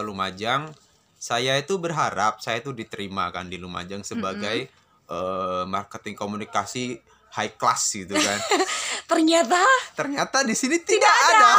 Lumajang, 0.00 0.70
saya 1.14 1.56
itu 1.56 1.76
berharap 1.76 2.38
saya 2.38 2.58
itu 2.58 2.70
diterima 2.70 3.28
kan 3.28 3.46
di 3.46 3.56
Lumajang 3.56 4.00
sebagai 4.02 4.70
eh, 5.04 5.64
marketing 5.66 6.14
komunikasi 6.14 6.96
high 7.34 7.52
class 7.52 7.92
gitu 7.92 8.14
kan. 8.14 8.38
Ternyata 9.10 9.60
Ternyata 9.92 10.42
di 10.42 10.54
sini 10.54 10.78
tidak, 10.80 11.10
ada. 11.10 11.50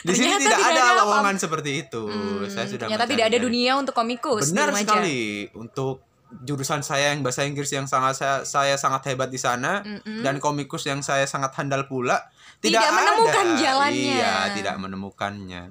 di 0.00 0.12
sini 0.12 0.34
tidak, 0.36 0.58
tidak 0.58 0.58
ada 0.60 0.70
ada 0.70 0.82
apa- 0.92 0.98
lowongan 1.00 1.36
seperti 1.36 1.70
itu. 1.80 2.02
Hmm, 2.04 2.46
saya 2.46 2.66
sudah 2.66 2.86
ternyata 2.86 3.04
tidak 3.04 3.26
ada 3.26 3.38
mencari-cari. 3.38 3.46
dunia 3.46 3.72
untuk 3.74 3.94
komikus 3.94 4.50
Benar 4.50 4.68
sekali. 4.74 5.20
Untuk 5.54 6.02
jurusan 6.40 6.82
saya 6.82 7.10
yang 7.10 7.24
bahasa 7.24 7.42
Inggris 7.42 7.72
yang 7.72 7.86
sangat 7.86 8.14
saya, 8.14 8.36
saya 8.44 8.76
sangat 8.76 9.08
hebat 9.08 9.28
di 9.28 9.40
sana 9.40 9.80
Mm-mm. 9.80 10.20
dan 10.20 10.36
komikus 10.38 10.84
yang 10.84 11.00
saya 11.00 11.24
sangat 11.24 11.56
handal 11.56 11.88
pula 11.88 12.20
Tidak 12.58 12.74
tidak, 12.74 12.92
menemukan 12.92 13.46
ada. 13.48 13.56
jalannya. 13.56 14.18
Iya, 14.18 14.34
tidak 14.52 14.74
menemukannya. 14.76 15.62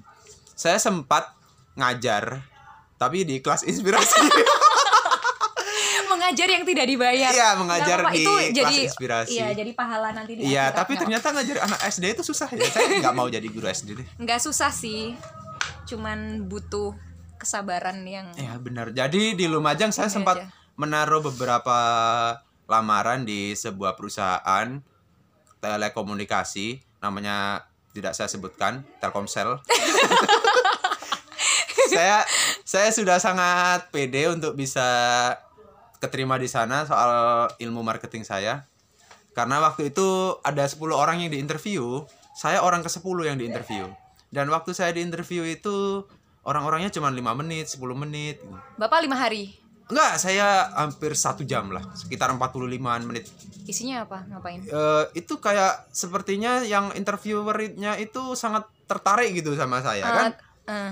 Saya 0.54 0.80
sempat 0.80 1.30
ngajar 1.76 2.42
tapi 2.98 3.22
di 3.22 3.38
kelas 3.38 3.62
inspirasi. 3.64 4.18
Mengajar 6.18 6.48
yang 6.50 6.64
tidak 6.66 6.86
dibayar. 6.90 7.32
Iya, 7.32 7.50
mengajar 7.56 7.98
Nggak 8.02 8.02
apa-apa, 8.02 8.18
di 8.18 8.26
itu 8.26 8.34
kelas 8.34 8.58
jadi 8.58 8.76
inspirasi. 8.90 9.32
Iya, 9.38 9.48
jadi 9.54 9.72
pahala 9.78 10.10
nanti 10.12 10.32
di 10.34 10.42
Iya, 10.50 10.74
tapi 10.74 10.98
ternyata 10.98 11.30
ngajar 11.30 11.58
anak 11.62 11.80
SD 11.86 12.04
itu 12.18 12.24
susah 12.26 12.50
ya. 12.50 12.66
Saya 12.74 12.98
nggak 12.98 13.16
mau 13.16 13.30
jadi 13.30 13.46
guru 13.46 13.70
SD 13.70 13.90
deh. 13.94 14.08
nggak 14.18 14.42
susah 14.42 14.74
sih. 14.74 15.14
Cuman 15.86 16.50
butuh 16.50 16.98
kesabaran 17.38 18.02
yang 18.04 18.34
Ya 18.34 18.58
benar. 18.58 18.90
Jadi 18.92 19.38
di 19.38 19.46
Lumajang 19.46 19.94
saya 19.94 20.10
sempat 20.10 20.42
aja. 20.42 20.50
menaruh 20.74 21.22
beberapa 21.22 21.78
lamaran 22.68 23.24
di 23.24 23.56
sebuah 23.56 23.96
perusahaan 23.96 24.84
telekomunikasi 25.64 26.84
namanya 27.00 27.66
tidak 27.94 28.14
saya 28.14 28.30
sebutkan 28.30 28.86
Telkomsel. 29.02 29.58
saya 31.94 32.22
saya 32.68 32.90
sudah 32.92 33.18
sangat 33.18 33.90
pede 33.90 34.30
untuk 34.30 34.54
bisa 34.54 34.86
keterima 35.98 36.38
di 36.38 36.50
sana 36.50 36.86
soal 36.86 37.48
ilmu 37.58 37.82
marketing 37.82 38.24
saya. 38.26 38.66
Karena 39.38 39.62
waktu 39.62 39.94
itu 39.94 40.38
ada 40.42 40.66
10 40.66 40.82
orang 40.98 41.22
yang 41.22 41.30
diinterview, 41.30 42.02
saya 42.34 42.66
orang 42.66 42.82
ke-10 42.82 43.18
yang 43.22 43.38
diinterview. 43.38 43.86
Dan 44.34 44.50
waktu 44.50 44.74
saya 44.74 44.90
diinterview 44.98 45.46
itu 45.46 46.06
orang-orangnya 46.42 46.90
cuma 46.90 47.14
5 47.14 47.22
menit, 47.38 47.70
10 47.70 47.94
menit. 47.94 48.42
Bapak 48.82 49.06
lima 49.06 49.14
hari. 49.14 49.54
Enggak, 49.88 50.20
saya 50.20 50.68
hampir 50.76 51.16
satu 51.16 51.48
jam 51.48 51.72
lah, 51.72 51.80
sekitar 51.96 52.28
45 52.36 53.08
menit. 53.08 53.32
Isinya 53.64 54.04
apa? 54.04 54.28
Ngapain? 54.28 54.60
Eh, 54.68 55.04
itu 55.16 55.40
kayak 55.40 55.88
sepertinya 55.96 56.60
yang 56.68 56.92
interviewernya 56.92 57.96
itu 57.96 58.36
sangat 58.36 58.68
tertarik 58.84 59.32
gitu 59.32 59.56
sama 59.56 59.80
saya 59.80 60.04
kan. 60.04 60.32
Eh, 60.68 60.72
eh. 60.76 60.92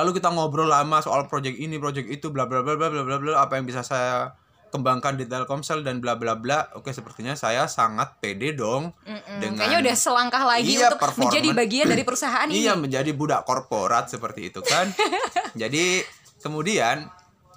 Lalu 0.00 0.16
kita 0.16 0.32
ngobrol 0.32 0.72
lama 0.72 1.04
soal 1.04 1.28
project 1.28 1.60
ini, 1.60 1.76
project 1.76 2.08
itu, 2.08 2.32
bla 2.32 2.48
bla 2.48 2.64
bla 2.64 2.80
bla 2.80 2.88
bla 2.88 3.16
bla, 3.20 3.32
apa 3.44 3.60
yang 3.60 3.68
bisa 3.68 3.84
saya 3.84 4.32
kembangkan 4.70 5.14
di 5.14 5.24
Telkomsel 5.24 5.82
dan 5.82 5.98
bla 5.98 6.14
bla 6.14 6.34
bla. 6.34 6.70
Oke, 6.72 6.90
sepertinya 6.90 7.34
saya 7.34 7.66
sangat 7.66 8.16
pede 8.16 8.50
dong. 8.52 8.94
Mm-mm. 9.02 9.38
Dengan- 9.38 9.58
Kayaknya 9.60 9.78
udah 9.82 9.96
selangkah 9.96 10.42
lagi 10.44 10.72
Iya, 10.72 10.88
untuk 10.88 11.18
menjadi 11.18 11.48
bagian 11.52 11.86
dari 11.86 12.02
perusahaan 12.02 12.46
ini. 12.48 12.62
Iya, 12.62 12.72
menjadi 12.74 13.10
budak 13.10 13.42
korporat 13.42 14.06
seperti 14.06 14.48
itu 14.48 14.60
kan. 14.60 14.88
Jadi 15.60 16.02
kemudian 16.38 17.10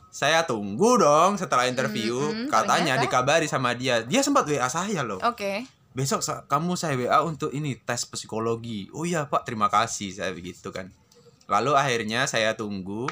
saya 0.10 0.44
tunggu 0.44 0.98
dong 0.98 1.38
setelah 1.38 1.66
interview, 1.66 2.14
Mm-mm, 2.14 2.46
katanya 2.48 2.98
ternyata? 2.98 3.04
dikabari 3.04 3.48
sama 3.48 3.74
dia. 3.74 4.02
Dia 4.02 4.22
sempat 4.22 4.46
WA 4.46 4.66
saya 4.68 5.02
loh. 5.02 5.18
Oke. 5.22 5.66
Besok 5.94 6.22
sa- 6.22 6.42
kamu 6.44 6.74
saya 6.74 6.94
WA 6.96 7.22
untuk 7.22 7.50
ini 7.50 7.78
tes 7.78 8.04
psikologi. 8.04 8.90
Oh 8.92 9.06
iya 9.06 9.26
Pak, 9.26 9.46
terima 9.46 9.70
kasih 9.70 10.10
saya 10.10 10.30
begitu 10.30 10.70
kan. 10.70 10.90
Lalu 11.46 11.74
akhirnya 11.74 12.26
saya 12.26 12.54
tunggu 12.54 13.06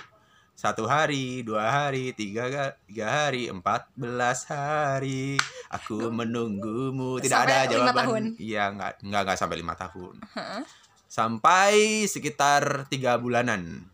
satu 0.62 0.86
hari, 0.86 1.41
dua 1.41 1.65
hari, 1.65 2.13
tiga, 2.13 2.46
ga- 2.46 2.75
tiga 2.86 3.08
hari, 3.10 3.50
empat 3.50 3.89
belas 3.98 4.46
hari. 4.46 5.41
Aku 5.74 6.13
menunggumu. 6.13 7.18
Tidak 7.18 7.34
Sampai 7.34 7.65
ada 7.65 7.74
lima 7.74 7.89
jawaban. 7.89 7.98
tahun? 7.98 8.24
Iya, 8.38 8.63
nggak 8.70 8.91
nggak 9.01 9.22
nggak 9.25 9.38
sampai 9.38 9.58
lima 9.58 9.74
tahun. 9.74 10.22
Heeh. 10.38 10.62
Sampai 11.10 11.74
sekitar 12.06 12.86
tiga 12.88 13.18
bulanan. 13.18 13.89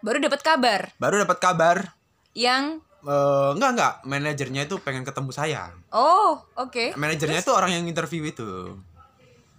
Baru 0.00 0.16
dapat 0.16 0.40
kabar 0.40 0.80
Baru 0.96 1.18
dapat 1.18 1.38
kabar. 1.38 1.76
yang 2.30 2.78
eh 3.04 3.50
enggak 3.52 3.70
enggak, 3.74 3.94
manajernya 4.04 4.62
itu 4.64 4.78
pengen 4.78 5.02
ketemu 5.02 5.30
saya. 5.30 5.74
oh, 5.90 6.40
oke. 6.54 6.94
Manajernya 6.94 7.42
itu 7.42 7.50
orang 7.50 7.74
yang 7.74 7.84
interview 7.84 8.22
itu. 8.22 8.74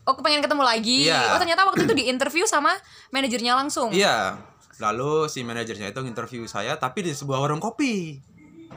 Oh, 0.06 0.14
pengen 0.20 0.40
ketemu 0.40 0.62
lagi. 0.62 1.10
Iya. 1.10 1.34
Oh, 1.34 1.38
ternyata 1.38 1.66
waktu 1.66 1.84
itu 1.84 1.94
di 1.94 2.06
interview 2.08 2.46
sama 2.46 2.72
manajernya 3.10 3.54
langsung. 3.54 3.90
Iya. 3.90 4.38
Lalu 4.78 5.32
si 5.32 5.40
manajernya 5.42 5.96
itu 5.96 6.02
interview 6.04 6.44
saya 6.46 6.76
tapi 6.76 7.08
di 7.08 7.12
sebuah 7.16 7.40
warung 7.40 7.64
kopi. 7.64 8.20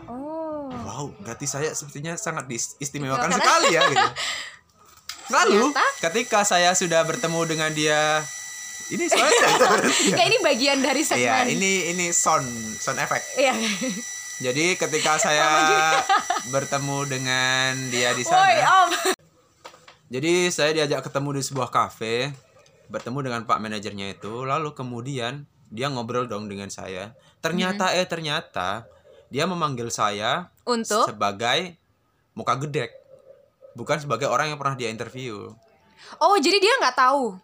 Oh. 0.07 0.71
Wow, 0.71 1.11
berarti 1.25 1.49
saya 1.49 1.73
sepertinya 1.75 2.15
sangat 2.15 2.47
diistimewakan 2.47 3.29
Karena- 3.33 3.39
sekali 3.41 3.69
ya 3.75 3.83
gitu. 3.89 4.09
Lalu 5.37 5.61
Ternyata? 5.69 5.87
ketika 6.09 6.41
saya 6.47 6.73
sudah 6.73 7.05
bertemu 7.05 7.41
dengan 7.45 7.71
dia 7.77 8.25
ini 8.89 9.05
soalnya 9.13 9.69
Kayak 10.17 10.29
ini 10.33 10.39
bagian 10.41 10.79
dari 10.81 11.03
segmen. 11.05 11.25
Iya, 11.29 11.37
ini 11.53 11.73
ini 11.93 12.07
sound 12.15 12.49
sound 12.81 12.97
effect. 13.03 13.25
Iya. 13.37 13.53
Jadi 14.39 14.79
ketika 14.79 15.19
saya 15.25 15.49
bertemu 16.49 16.99
dengan 17.05 17.75
dia 17.91 18.15
di 18.15 18.23
sana, 18.25 18.49
Om. 18.87 18.91
jadi 20.09 20.49
saya 20.49 20.71
diajak 20.73 21.11
ketemu 21.11 21.37
di 21.37 21.43
sebuah 21.45 21.69
kafe, 21.69 22.33
bertemu 22.89 23.19
dengan 23.29 23.41
Pak 23.45 23.59
manajernya 23.61 24.17
itu, 24.17 24.47
lalu 24.49 24.73
kemudian 24.73 25.45
dia 25.69 25.87
ngobrol 25.87 26.25
dong 26.25 26.47
dengan 26.47 26.69
saya. 26.69 27.13
Ternyata 27.39 27.89
Hmm. 27.89 27.97
eh 27.97 28.05
ternyata 28.05 28.69
dia 29.29 29.45
memanggil 29.45 29.89
saya 29.89 30.49
Untuk 30.63 31.05
sebagai 31.07 31.77
muka 32.33 32.57
gedek, 32.57 32.91
bukan 33.73 33.99
sebagai 33.99 34.27
orang 34.27 34.49
yang 34.49 34.57
pernah 34.57 34.75
dia 34.75 34.89
interview. 34.89 35.53
Oh, 36.17 36.37
jadi 36.37 36.57
dia 36.57 36.75
nggak 36.79 36.97
tahu. 36.97 37.37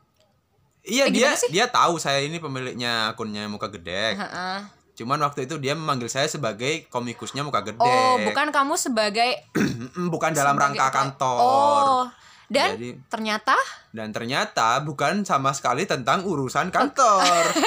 Iya 0.82 1.08
Eh, 1.08 1.10
dia 1.10 1.32
sih? 1.32 1.48
dia 1.48 1.64
tahu 1.66 1.96
saya 1.96 2.20
ini 2.20 2.36
pemiliknya 2.36 3.08
akunnya 3.08 3.44
muka 3.46 3.68
gedek. 3.68 4.14
Heeh. 4.14 4.58
Cuman 4.94 5.18
waktu 5.18 5.44
itu 5.44 5.56
dia 5.56 5.72
memanggil 5.72 6.06
saya 6.06 6.24
sebagai 6.24 6.86
komikusnya 6.86 7.40
muka 7.40 7.60
gedek. 7.62 7.80
Oh, 7.80 8.20
bukan 8.22 8.48
kamu 8.48 8.74
sebagai 8.74 9.42
bukan 10.12 10.30
dalam 10.30 10.54
sebagai 10.54 10.64
rangka 10.70 10.84
apa? 10.84 10.94
kantor. 10.94 11.38
Oh. 11.40 12.04
Dan 12.44 12.76
Jadi- 12.76 13.00
ternyata 13.06 13.56
Dan 13.88 14.12
ternyata 14.12 14.78
bukan 14.80 15.24
sama 15.24 15.50
sekali 15.50 15.82
tentang 15.84 16.22
urusan 16.22 16.68
kantor, 16.68 17.24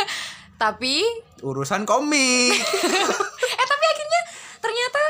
tapi 0.58 1.06
urusan 1.46 1.86
komik. 1.86 2.54
eh 3.62 3.66
tapi 3.70 3.86
akhirnya 3.86 4.22
ternyata 4.58 5.02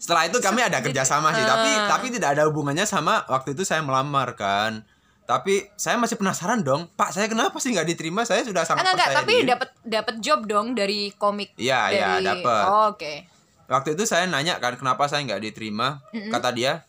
Setelah 0.00 0.26
itu 0.26 0.40
kami 0.40 0.64
ada 0.64 0.80
kerjasama 0.80 1.30
sih, 1.36 1.44
tapi 1.44 1.70
Ah. 1.70 1.86
tapi 1.86 2.08
tidak 2.08 2.34
ada 2.34 2.48
hubungannya 2.48 2.88
sama 2.88 3.22
waktu 3.28 3.52
itu 3.52 3.68
saya 3.68 3.84
melamar 3.84 4.32
kan. 4.32 4.82
Tapi 5.28 5.70
saya 5.78 5.94
masih 5.94 6.18
penasaran 6.18 6.66
dong, 6.66 6.90
Pak 6.98 7.14
saya 7.14 7.30
kenapa 7.30 7.54
sih 7.62 7.70
nggak 7.70 7.86
diterima? 7.86 8.26
Saya 8.26 8.42
sudah 8.42 8.66
sangat 8.66 8.82
enggak 8.82 8.96
enggak 8.96 9.06
percaya 9.06 9.20
tapi 9.22 9.34
dapat 9.46 9.68
dapat 9.86 10.14
job 10.18 10.40
dong 10.48 10.74
dari 10.74 11.14
komik. 11.14 11.54
Iya, 11.54 11.80
iya, 11.94 12.08
dari... 12.18 12.26
dapat. 12.26 12.64
Oh, 12.66 12.96
Oke. 12.96 13.28
Waktu 13.70 13.94
itu 13.94 14.02
saya 14.02 14.26
nanya 14.26 14.58
kan 14.58 14.74
kenapa 14.74 15.06
saya 15.06 15.22
nggak 15.22 15.46
diterima? 15.46 16.02
Kata 16.10 16.50
dia, 16.50 16.82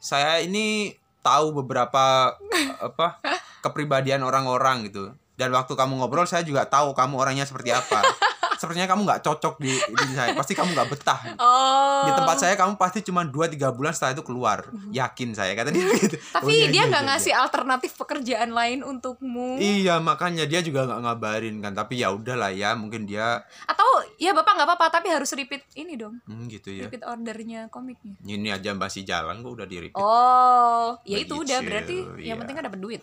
saya 0.00 0.40
ini 0.40 0.96
tahu 1.20 1.60
beberapa 1.60 2.32
apa 2.88 3.20
kepribadian 3.60 4.24
orang-orang 4.24 4.88
gitu. 4.88 5.12
Dan 5.34 5.50
waktu 5.50 5.74
kamu 5.74 5.98
ngobrol 5.98 6.26
saya 6.26 6.46
juga 6.46 6.62
tahu 6.66 6.94
kamu 6.94 7.14
orangnya 7.18 7.44
seperti 7.44 7.74
apa. 7.74 8.00
Sepertinya 8.54 8.86
kamu 8.86 9.02
nggak 9.04 9.22
cocok 9.26 9.54
di, 9.60 9.76
di 9.76 10.14
saya. 10.14 10.32
Pasti 10.32 10.54
kamu 10.54 10.72
nggak 10.72 10.88
betah. 10.88 11.20
Oh. 11.36 12.06
Di 12.06 12.16
tempat 12.16 12.36
saya 12.38 12.54
kamu 12.54 12.78
pasti 12.78 13.02
cuma 13.02 13.26
2-3 13.26 13.60
bulan 13.74 13.92
setelah 13.92 14.14
itu 14.16 14.24
keluar. 14.24 14.70
Yakin 14.88 15.34
saya 15.36 15.52
kata 15.52 15.74
dia 15.74 15.84
gitu. 15.98 16.16
Tapi 16.32 16.46
Oh, 16.46 16.48
iya, 16.48 16.70
dia 16.70 16.86
iya, 16.86 16.88
nggak 16.88 17.04
iya, 17.04 17.10
ngasih 17.12 17.32
alternatif 17.34 17.92
pekerjaan 17.98 18.54
lain 18.54 18.80
untukmu. 18.86 19.58
Iya 19.58 19.98
makanya 20.00 20.46
dia 20.46 20.62
juga 20.62 20.86
nggak 20.86 21.00
ngabarin 21.02 21.56
kan. 21.60 21.72
Tapi 21.76 22.00
ya 22.00 22.14
udahlah 22.14 22.54
ya 22.54 22.72
mungkin 22.78 23.04
dia 23.04 23.42
Atau 23.68 23.84
ya 24.16 24.32
Bapak 24.32 24.56
nggak 24.56 24.68
apa-apa 24.70 24.86
tapi 25.02 25.12
harus 25.12 25.28
repeat 25.34 25.66
ini 25.74 25.98
dong. 25.98 26.22
hmm, 26.24 26.46
gitu 26.48 26.72
ya. 26.72 26.86
Repeat 26.88 27.04
ordernya 27.04 27.68
komiknya. 27.68 28.16
Ini 28.22 28.48
aja 28.54 28.72
masih 28.72 29.02
jalan 29.04 29.42
kok 29.44 29.52
udah 29.60 29.66
di 29.66 29.76
repeat. 29.82 30.00
Oh, 30.00 30.96
ya 31.04 31.20
itu 31.20 31.34
udah 31.36 31.58
Begitu, 31.60 31.68
berarti 31.68 31.96
iya. 32.22 32.32
yang 32.32 32.36
penting 32.40 32.54
kan 32.56 32.64
dapat 32.70 32.80
duit. 32.80 33.00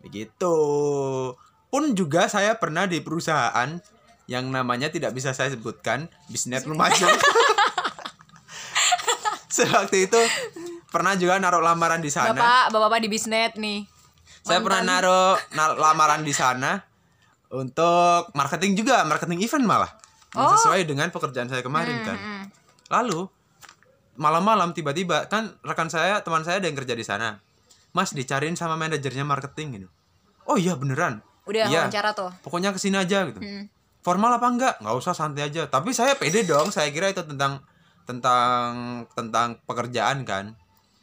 Begitu. 0.00 0.54
pun 1.68 1.92
juga 1.92 2.24
saya 2.26 2.54
pernah 2.54 2.84
di 2.84 2.98
perusahaan 2.98 3.68
yang 4.24 4.44
namanya 4.46 4.88
tidak 4.88 5.12
bisa 5.12 5.30
saya 5.30 5.50
sebutkan 5.50 6.08
bisnet 6.26 6.64
Lumajang 6.64 7.12
sewaktu 9.50 10.06
itu 10.06 10.20
pernah 10.88 11.12
juga 11.12 11.36
naruh 11.36 11.60
lamaran 11.60 11.98
di 11.98 12.08
sana 12.08 12.32
Bapak, 12.32 12.64
bapak-bapak 12.70 13.00
di 13.00 13.08
bisnet 13.08 13.52
nih. 13.54 13.84
saya 14.40 14.60
pernah 14.60 14.80
naruh 14.82 15.36
na- 15.52 15.76
lamaran 15.76 16.22
di 16.22 16.32
sana 16.32 16.80
untuk 17.50 18.32
marketing 18.32 18.72
juga 18.74 19.04
marketing 19.04 19.40
event 19.42 19.66
malah 19.66 19.92
Oh. 20.30 20.44
sesuai 20.50 20.84
dengan 20.84 21.08
pekerjaan 21.08 21.48
saya 21.48 21.60
kemarin 21.60 22.00
kan 22.02 22.16
Hmm. 22.16 22.44
lalu 22.90 23.28
malam-malam 24.14 24.72
tiba-tiba 24.72 25.24
kan 25.26 25.56
rekan 25.60 25.88
saya 25.88 26.20
teman 26.20 26.44
saya 26.44 26.60
ada 26.60 26.66
yang 26.66 26.76
kerja 26.76 26.92
di 26.92 27.00
sana 27.00 27.40
mas 27.90 28.12
dicariin 28.12 28.54
sama 28.54 28.74
manajernya 28.74 29.22
marketing 29.22 29.68
gitu. 29.76 29.88
Oh 30.44 30.56
iya 30.56 30.74
beneran. 30.74 31.20
Udah 31.44 31.64
Iya. 31.64 31.88
wawancara 31.88 32.12
tuh. 32.12 32.28
pokoknya 32.40 32.70
ke 32.70 32.78
sini 32.78 32.96
aja 32.96 33.24
gitu. 33.26 33.40
Hmm. 33.40 33.66
formal 33.98 34.32
apa 34.32 34.46
enggak? 34.46 34.74
Nggak 34.80 34.96
usah 34.96 35.12
santai 35.12 35.44
aja. 35.44 35.66
Tapi 35.66 35.92
saya 35.92 36.16
pede 36.16 36.40
dong 36.42 36.68
saya 36.68 36.88
kira 36.88 37.08
itu 37.08 37.20
tentang 37.22 37.60
tentang 38.04 38.70
tentang 39.12 39.60
pekerjaan 39.64 40.24
kan. 40.24 40.56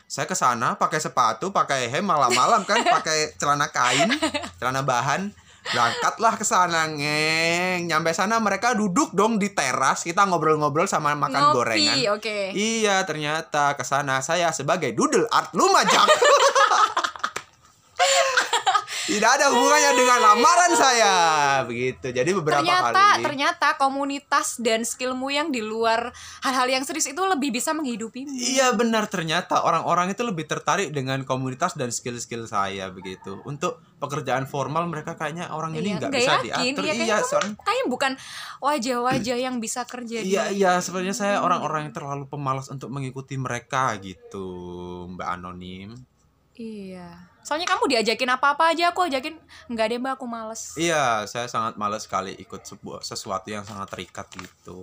Saya 0.05 0.25
ke 0.25 0.33
sana 0.33 0.73
pakai 0.73 0.97
sepatu 0.97 1.49
pakai 1.49 1.85
hem 1.87 2.01
malam-malam 2.01 2.61
kan 2.63 2.81
pakai 2.97 3.33
celana 3.35 3.69
kain 3.69 4.09
celana 4.57 4.81
bahan 4.81 5.29
berangkatlah 5.65 6.33
ke 6.35 6.43
sana 6.43 6.85
ngeng 6.87 7.89
nyampe 7.89 8.13
sana 8.13 8.37
mereka 8.37 8.73
duduk 8.73 9.09
dong 9.11 9.37
di 9.37 9.49
teras. 9.49 10.05
Kita 10.05 10.25
ngobrol-ngobrol 10.25 10.85
sama 10.85 11.17
makan 11.17 11.41
Ngopi, 11.41 11.55
gorengan. 11.55 11.97
oke. 12.13 12.37
iya 12.53 13.01
ternyata 13.03 13.73
ke 13.73 13.81
sana 13.81 14.21
saya 14.21 14.51
sebagai 14.51 14.93
doodle 14.93 15.25
art 15.27 15.49
lumajang 15.53 16.05
tidak 19.15 19.31
ada 19.39 19.45
hubungannya 19.51 19.91
dengan 19.95 20.19
lamaran 20.19 20.71
saya 20.75 21.13
begitu 21.63 22.11
jadi 22.11 22.29
beberapa 22.35 22.61
ternyata 22.61 22.91
kali 22.91 23.23
ternyata 23.23 23.67
komunitas 23.79 24.59
dan 24.59 24.81
skillmu 24.83 25.31
yang 25.31 25.49
di 25.49 25.61
luar 25.61 26.11
hal-hal 26.41 26.67
yang 26.67 26.83
serius 26.83 27.07
itu 27.09 27.21
lebih 27.21 27.53
bisa 27.53 27.71
menghidupimu. 27.71 28.31
Iya 28.31 28.73
benar 28.73 29.05
ternyata 29.07 29.61
orang-orang 29.61 30.11
itu 30.11 30.25
lebih 30.25 30.45
tertarik 30.49 30.89
dengan 30.91 31.21
komunitas 31.23 31.77
dan 31.77 31.93
skill-skill 31.93 32.49
saya 32.49 32.89
begitu. 32.89 33.41
Untuk 33.45 33.81
pekerjaan 34.01 34.49
formal 34.49 34.89
mereka 34.89 35.15
kayaknya 35.15 35.51
orang 35.53 35.77
ini 35.77 35.95
Iya, 35.95 35.97
nggak 36.01 36.09
nggak 36.11 36.21
bisa 36.21 36.33
yakin, 36.33 36.73
diatur. 36.75 36.83
iya, 36.83 36.93
Iya, 36.95 37.17
kamu 37.17 37.29
soalnya 37.29 37.53
Kayaknya 37.61 37.85
bukan 37.87 38.11
wajah-wajah 38.61 39.37
yang 39.37 39.55
bisa 39.61 39.81
kerja 39.85 40.17
di 40.21 40.27
Iya 40.33 40.43
iya 40.51 40.71
sebenarnya 40.81 41.15
saya 41.15 41.35
orang-orang 41.41 41.89
yang 41.89 41.93
terlalu 41.95 42.25
pemalas 42.27 42.67
untuk 42.73 42.89
mengikuti 42.91 43.35
mereka 43.37 43.93
gitu, 44.01 44.47
Mbak 45.13 45.27
Anonim. 45.29 45.89
Iya. 46.55 47.34
Soalnya 47.45 47.69
kamu 47.69 47.93
diajakin 47.93 48.33
apa-apa 48.33 48.73
aja 48.73 48.89
aku 48.89 49.05
ajakin 49.05 49.37
enggak 49.69 49.93
deh 49.93 50.01
Mbak 50.01 50.17
aku 50.17 50.25
males. 50.25 50.73
Iya, 50.81 51.29
saya 51.29 51.45
sangat 51.45 51.77
males 51.77 52.09
sekali 52.09 52.33
ikut 52.41 52.65
sebuah 52.65 53.05
sesuatu 53.05 53.53
yang 53.53 53.61
sangat 53.61 53.93
terikat 53.93 54.25
gitu. 54.33 54.81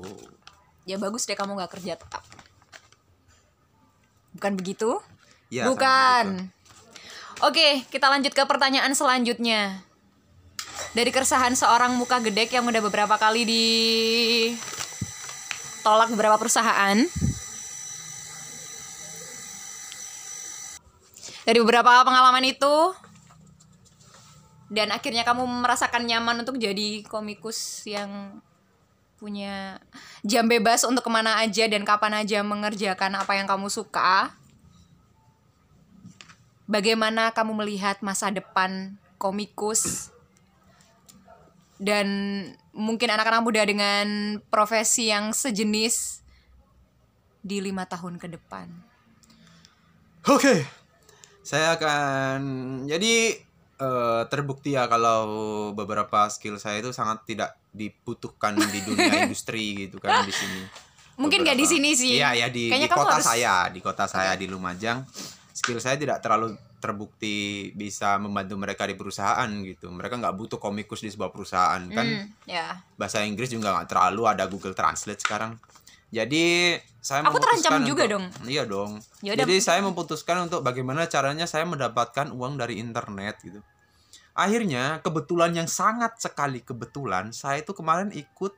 Ya 0.86 0.94
bagus 0.94 1.26
deh 1.26 1.34
kamu 1.34 1.58
nggak 1.58 1.74
kerja 1.74 1.98
tetap. 1.98 2.22
Bukan 4.38 4.54
begitu? 4.54 5.02
Iya. 5.50 5.66
Bukan. 5.66 6.54
Oke, 7.42 7.82
kita 7.90 8.06
lanjut 8.06 8.30
ke 8.30 8.46
pertanyaan 8.46 8.94
selanjutnya. 8.94 9.82
Dari 10.94 11.10
keresahan 11.10 11.58
seorang 11.58 11.98
muka 11.98 12.22
gedek 12.22 12.54
yang 12.54 12.62
udah 12.62 12.78
beberapa 12.78 13.18
kali 13.18 13.42
di 13.42 13.66
tolak 15.82 16.14
beberapa 16.14 16.38
perusahaan. 16.38 17.02
Dari 21.42 21.58
beberapa 21.58 22.06
pengalaman 22.06 22.46
itu 22.46 22.94
dan 24.72 24.88
akhirnya 24.88 25.26
kamu 25.26 25.44
merasakan 25.44 26.08
nyaman 26.08 26.46
untuk 26.46 26.56
jadi 26.56 27.04
komikus 27.04 27.84
yang 27.84 28.40
punya 29.20 29.78
jam 30.26 30.50
bebas 30.50 30.82
untuk 30.82 31.06
ke 31.06 31.10
mana 31.12 31.38
aja 31.38 31.68
dan 31.70 31.86
kapan 31.86 32.24
aja 32.24 32.42
mengerjakan 32.42 33.20
apa 33.20 33.38
yang 33.38 33.46
kamu 33.46 33.68
suka. 33.68 34.34
Bagaimana 36.66 37.30
kamu 37.36 37.52
melihat 37.62 38.00
masa 38.00 38.32
depan 38.32 38.96
komikus 39.20 40.10
dan 41.76 42.08
mungkin 42.72 43.12
anak-anak 43.12 43.44
muda 43.44 43.62
dengan 43.62 44.38
profesi 44.48 45.12
yang 45.12 45.36
sejenis 45.36 46.24
di 47.44 47.60
lima 47.60 47.84
tahun 47.84 48.16
ke 48.16 48.26
depan? 48.40 48.72
Oke. 50.26 50.81
Saya 51.42 51.74
akan 51.74 52.38
jadi 52.86 53.34
eh, 53.76 54.22
terbukti 54.26 54.72
ya 54.72 54.86
kalau 54.86 55.20
beberapa 55.72 56.26
skill 56.28 56.56
saya 56.56 56.78
itu 56.78 56.90
sangat 56.90 57.26
tidak 57.26 57.50
dibutuhkan 57.70 58.54
di 58.54 58.80
dunia 58.80 59.10
industri 59.24 59.86
gitu 59.86 59.98
kan 59.98 60.22
di 60.22 60.30
sini. 60.30 60.62
Mungkin 61.12 61.42
nggak 61.42 61.58
di 61.58 61.66
sini 61.66 61.90
sih. 61.92 62.16
Iya, 62.16 62.34
ya 62.36 62.48
di, 62.48 62.66
Kayaknya 62.68 62.88
di 62.88 62.94
kota 62.94 63.14
harus- 63.14 63.26
saya, 63.26 63.54
di 63.68 63.80
kota 63.80 64.04
saya 64.06 64.32
di 64.32 64.46
Lumajang, 64.46 65.04
skill 65.52 65.78
saya 65.78 65.94
tidak 65.94 66.18
terlalu 66.18 66.54
terbukti 66.82 67.36
bisa 67.72 68.18
membantu 68.18 68.54
mereka 68.56 68.86
di 68.86 68.94
perusahaan 68.94 69.46
gitu. 69.62 69.86
Mereka 69.88 70.18
nggak 70.18 70.34
butuh 70.34 70.58
komikus 70.58 70.98
di 70.98 71.10
sebuah 71.10 71.30
perusahaan 71.30 71.78
kan 71.86 72.02
Hmm, 72.02 72.26
ya. 72.42 72.74
bahasa 72.96 73.22
Inggris 73.22 73.50
juga 73.50 73.70
nggak 73.72 73.88
terlalu 73.88 74.22
ada 74.24 74.46
Google 74.46 74.72
Translate 74.72 75.20
sekarang. 75.20 75.54
Jadi 76.12 76.76
saya 77.00 77.24
Aku 77.24 77.40
terancam 77.40 77.80
memutuskan 77.80 77.88
juga 77.88 78.04
untuk- 78.04 78.12
dong. 78.12 78.24
Iya 78.44 78.62
dong. 78.68 78.92
Yaudah. 79.24 79.38
Jadi 79.42 79.54
saya 79.58 79.80
memutuskan 79.80 80.36
untuk 80.44 80.60
bagaimana 80.60 81.08
caranya 81.08 81.48
saya 81.48 81.64
mendapatkan 81.64 82.28
uang 82.30 82.60
dari 82.60 82.76
internet 82.78 83.40
gitu. 83.40 83.64
Akhirnya 84.32 85.00
kebetulan 85.00 85.52
yang 85.52 85.68
sangat 85.68 86.16
sekali 86.16 86.60
kebetulan 86.60 87.32
saya 87.32 87.60
itu 87.60 87.72
kemarin 87.72 88.12
ikut 88.12 88.52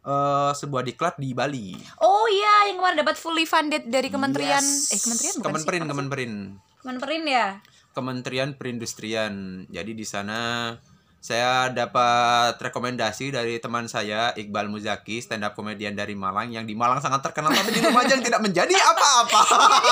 eh, 0.00 0.52
sebuah 0.56 0.82
diklat 0.82 1.14
di 1.16 1.30
Bali. 1.30 1.76
Oh 2.00 2.24
iya, 2.26 2.72
yang 2.72 2.80
kemarin 2.80 3.04
dapat 3.04 3.16
fully 3.16 3.44
funded 3.44 3.84
dari 3.86 4.08
kementerian 4.08 4.64
Yes. 4.64 4.90
eh 4.90 4.98
kementerian 4.98 5.34
bukan 5.36 5.46
Kemenperin, 5.46 5.80
sih? 5.80 5.88
Kemenperin. 5.92 6.32
Kemenperin 6.80 7.24
ya. 7.28 7.46
Kementerian 7.90 8.50
Perindustrian. 8.56 9.34
Jadi 9.68 9.92
di 9.92 10.06
sana 10.08 10.72
saya 11.20 11.68
dapat 11.68 12.56
rekomendasi 12.56 13.28
dari 13.28 13.60
teman 13.60 13.84
saya 13.92 14.32
Iqbal 14.32 14.72
Muzaki, 14.72 15.20
stand 15.20 15.44
up 15.44 15.52
komedian 15.52 15.92
dari 15.92 16.16
Malang 16.16 16.48
yang 16.48 16.64
di 16.64 16.72
Malang 16.72 17.04
sangat 17.04 17.20
terkenal 17.20 17.52
tapi 17.52 17.76
di 17.76 17.84
Lumajang 17.84 18.24
tidak 18.24 18.40
menjadi 18.40 18.72
apa-apa. 18.72 19.40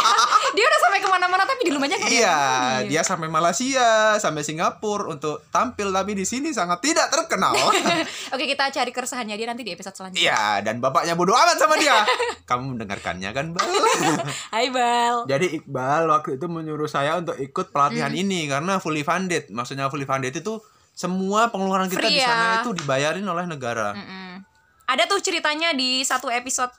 Dia 0.56 0.64
udah 0.64 0.80
sampai 0.80 0.98
ke 1.04 1.08
mana-mana 1.12 1.44
tapi 1.44 1.68
di 1.68 1.72
ada 1.78 2.08
iya, 2.10 2.38
tahu 2.82 2.90
dia 2.90 3.02
sampai 3.06 3.28
Malaysia, 3.30 4.16
sampai 4.18 4.42
Singapura 4.42 5.12
untuk 5.12 5.46
tampil 5.52 5.92
tapi 5.94 6.16
di 6.16 6.24
sini 6.26 6.50
sangat 6.50 6.82
tidak 6.82 7.12
terkenal. 7.12 7.54
Oke, 8.34 8.44
kita 8.48 8.72
cari 8.72 8.90
keresahannya 8.90 9.36
dia 9.36 9.46
nanti 9.46 9.62
di 9.62 9.72
episode 9.72 9.94
selanjutnya. 9.94 10.24
Iya, 10.24 10.42
dan 10.66 10.82
bapaknya 10.82 11.14
bodoh 11.14 11.36
amat 11.36 11.56
sama 11.60 11.78
dia. 11.78 12.02
Kamu 12.48 12.74
mendengarkannya 12.74 13.30
kan, 13.30 13.54
Bal? 13.54 13.68
Hai 14.54 14.72
Bal. 14.72 15.28
Jadi 15.28 15.60
Iqbal 15.60 16.08
waktu 16.08 16.40
itu 16.40 16.46
menyuruh 16.48 16.88
saya 16.90 17.20
untuk 17.20 17.36
ikut 17.38 17.70
pelatihan 17.70 18.08
Hmm. 18.08 18.24
ini 18.24 18.48
karena 18.48 18.80
fully 18.80 19.04
funded. 19.04 19.52
Maksudnya 19.52 19.92
fully 19.92 20.08
funded 20.08 20.32
itu 20.32 20.56
semua 20.98 21.46
pengeluaran 21.46 21.86
kita 21.86 22.10
Free 22.10 22.18
di 22.18 22.26
sana 22.26 22.58
ya. 22.58 22.66
itu 22.66 22.74
dibayarin 22.74 23.22
oleh 23.22 23.46
negara. 23.46 23.94
Mm-mm. 23.94 24.42
Ada 24.90 25.06
tuh 25.06 25.22
ceritanya 25.22 25.70
di 25.70 26.02
satu 26.02 26.26
episode 26.26 26.74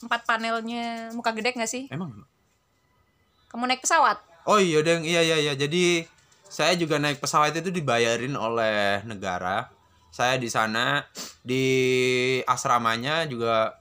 empat 0.00 0.24
panelnya 0.24 1.12
muka 1.12 1.36
gede 1.36 1.52
nggak 1.52 1.68
sih? 1.68 1.84
Emang? 1.92 2.16
Kamu 3.52 3.68
naik 3.68 3.84
pesawat? 3.84 4.24
Oh 4.48 4.56
iya, 4.56 4.80
Deng. 4.80 5.04
Iya, 5.04 5.20
iya, 5.20 5.36
iya. 5.36 5.52
Jadi 5.52 6.00
saya 6.48 6.72
juga 6.80 6.96
naik 6.96 7.20
pesawat 7.20 7.52
itu 7.60 7.68
dibayarin 7.68 8.32
oleh 8.40 9.04
negara. 9.04 9.68
Saya 10.08 10.40
di 10.40 10.48
sana 10.48 11.04
di 11.44 11.64
asramanya 12.48 13.28
juga 13.28 13.76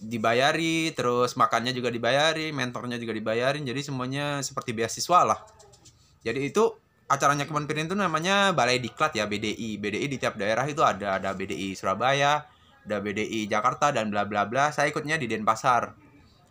dibayari, 0.00 0.96
terus 0.96 1.36
makannya 1.36 1.76
juga 1.76 1.92
dibayari, 1.92 2.56
mentornya 2.56 2.96
juga 2.96 3.12
dibayarin. 3.12 3.68
Jadi 3.68 3.84
semuanya 3.84 4.40
seperti 4.40 4.72
beasiswa 4.72 5.28
lah. 5.28 5.44
Jadi 6.24 6.48
itu 6.48 6.72
acaranya 7.10 7.42
Kemenperin 7.42 7.90
itu 7.90 7.98
namanya 7.98 8.54
Balai 8.54 8.78
Diklat 8.78 9.18
ya 9.18 9.26
BDI. 9.26 9.82
BDI 9.82 10.06
di 10.06 10.16
tiap 10.22 10.38
daerah 10.38 10.62
itu 10.70 10.86
ada 10.86 11.18
ada 11.18 11.34
BDI 11.34 11.74
Surabaya, 11.74 12.46
ada 12.86 12.96
BDI 13.02 13.50
Jakarta 13.50 13.90
dan 13.90 14.14
bla 14.14 14.22
bla 14.30 14.46
bla. 14.46 14.70
Saya 14.70 14.94
ikutnya 14.94 15.18
di 15.18 15.26
Denpasar. 15.26 15.98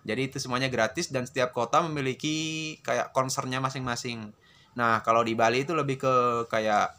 Jadi 0.04 0.22
itu 0.28 0.38
semuanya 0.39 0.67
gratis 0.67 1.12
dan 1.12 1.24
setiap 1.24 1.56
kota 1.56 1.80
memiliki 1.84 2.76
kayak 2.84 3.15
konsernya 3.15 3.63
masing-masing. 3.63 4.36
Nah, 4.76 5.00
kalau 5.04 5.24
di 5.24 5.36
Bali 5.36 5.63
itu 5.63 5.72
lebih 5.76 6.00
ke 6.00 6.13
kayak 6.52 6.95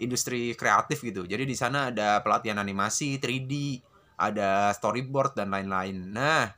industri 0.00 0.52
kreatif 0.52 1.00
gitu. 1.00 1.24
Jadi 1.24 1.48
di 1.48 1.56
sana 1.56 1.92
ada 1.92 2.20
pelatihan 2.20 2.60
animasi 2.60 3.16
3D, 3.16 3.80
ada 4.20 4.72
storyboard 4.76 5.36
dan 5.36 5.52
lain-lain. 5.52 6.12
Nah, 6.12 6.52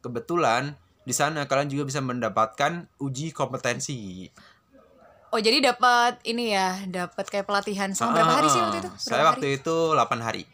kebetulan 0.00 0.72
di 1.04 1.12
sana 1.16 1.48
kalian 1.48 1.72
juga 1.72 1.88
bisa 1.88 2.00
mendapatkan 2.00 2.88
uji 3.00 3.32
kompetensi. 3.32 4.28
Oh 5.28 5.36
jadi 5.38 5.60
dapat 5.62 6.24
ini 6.24 6.50
ya, 6.50 6.80
dapat 6.86 7.24
kayak 7.24 7.44
pelatihan 7.44 7.92
sama 7.92 8.16
berapa 8.16 8.32
hari 8.34 8.48
sih 8.48 8.56
waktu 8.58 8.78
itu? 8.78 8.88
Berapa 8.88 8.96
Saya 8.98 9.16
hari? 9.18 9.28
waktu 9.30 9.46
itu 9.54 9.76
8 9.92 10.20
hari. 10.20 10.44